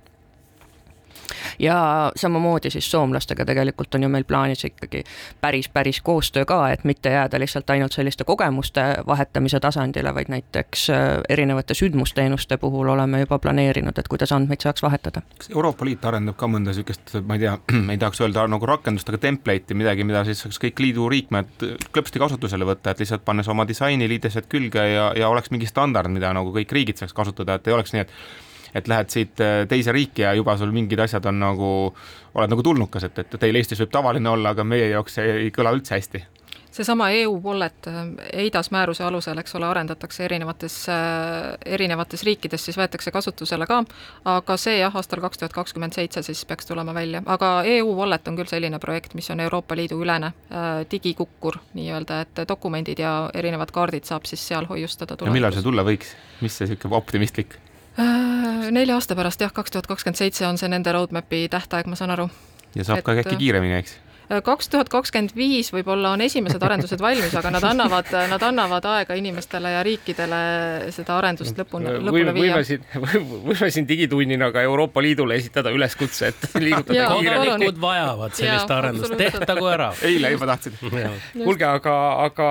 [1.58, 5.04] ja samamoodi siis soomlastega tegelikult on ju meil plaanis ikkagi
[5.40, 10.90] päris, päris koostöö ka, et mitte jääda lihtsalt ainult selliste kogemuste vahetamise tasandile, vaid näiteks
[10.90, 15.22] äh, erinevate sündmusteenuste puhul oleme juba planeerinud, et kuidas andmeid saaks vahetada.
[15.38, 17.58] kas Euroopa Liit arendab ka mõnda niisugust, ma ei tea,
[17.92, 22.22] ei tahaks öelda nagu rakendust, aga template'i, midagi, mida siis saaks kõik liidu liikmed klõpsti
[22.22, 26.32] kasutusele võtta, et lihtsalt pannes oma disaini liidesed külge ja, ja oleks mingi standard, mida
[26.36, 28.14] nagu kõik riigid saaks kasutada, et ei oleks nii, et
[28.74, 31.70] et lähed siit äh, teise riiki ja juba sul mingid asjad on nagu,
[32.34, 35.54] oled nagu tulnukas, et, et teil Eestis võib tavaline olla, aga meie jaoks see ei
[35.54, 36.24] kõla üldse hästi.
[36.70, 37.86] Seesama EU Wallet
[38.32, 40.74] EIDAS määruse alusel, eks ole, arendatakse erinevates,
[41.66, 43.80] erinevates riikides, siis võetakse kasutusele ka,
[44.28, 48.28] aga see jah, aastal kaks tuhat kakskümmend seitse siis peaks tulema välja, aga EU Wallet
[48.28, 53.14] on küll selline projekt, mis on Euroopa Liidu ülene äh, digikukkur nii-öelda, et dokumendid ja
[53.34, 56.14] erinevad kaardid saab siis seal hoiustada millal see tulla võiks,
[56.44, 57.58] mis see niisugune optimistlik?
[57.98, 61.98] Äh, nelja aasta pärast jah, kaks tuhat kakskümmend seitse on see nende roadmap'i tähtaeg, ma
[61.98, 62.28] saan aru.
[62.76, 63.96] ja saab et, ka äkki kiiremini, eks?
[64.28, 69.16] Kaks tuhat kakskümmend viis võib-olla on esimesed arendused valmis, aga nad annavad, nad annavad aega
[69.16, 70.40] inimestele ja riikidele
[70.94, 72.58] seda arendust lõpuni, lõpule viia.
[72.58, 72.84] võime siin,
[73.48, 77.54] võime siin digitunnina ka Euroopa Liidule esitada üleskutse, et liigutada kiiremini.
[77.54, 79.90] kodanikud vajavad sellist ja, arendust, tehtagu ära.
[80.10, 80.78] eile juba tahtsid.
[81.32, 81.96] kuulge, aga,
[82.28, 82.50] aga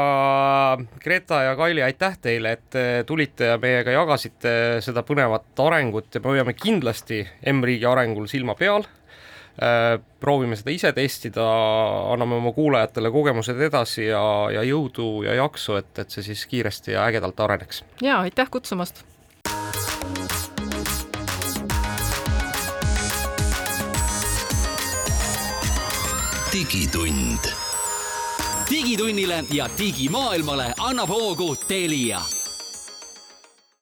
[1.04, 6.34] Greta ja Kaili, aitäh teile, et tulite ja meiega jagasite seda põnevat arengut ja me
[6.34, 7.22] hoiame kindlasti
[7.54, 8.97] M-riigi arengul silma peal Äh,
[10.20, 11.46] proovime seda ise testida,
[12.14, 14.22] anname oma kuulajatele kogemused edasi ja,
[14.54, 17.84] ja jõudu ja jaksu, et, et see siis kiiresti ja ägedalt areneks.
[18.02, 19.06] ja aitäh kutsumast.
[26.54, 27.52] digitund.
[28.70, 32.22] digitunnile ja digimaailmale annab hoogu Telia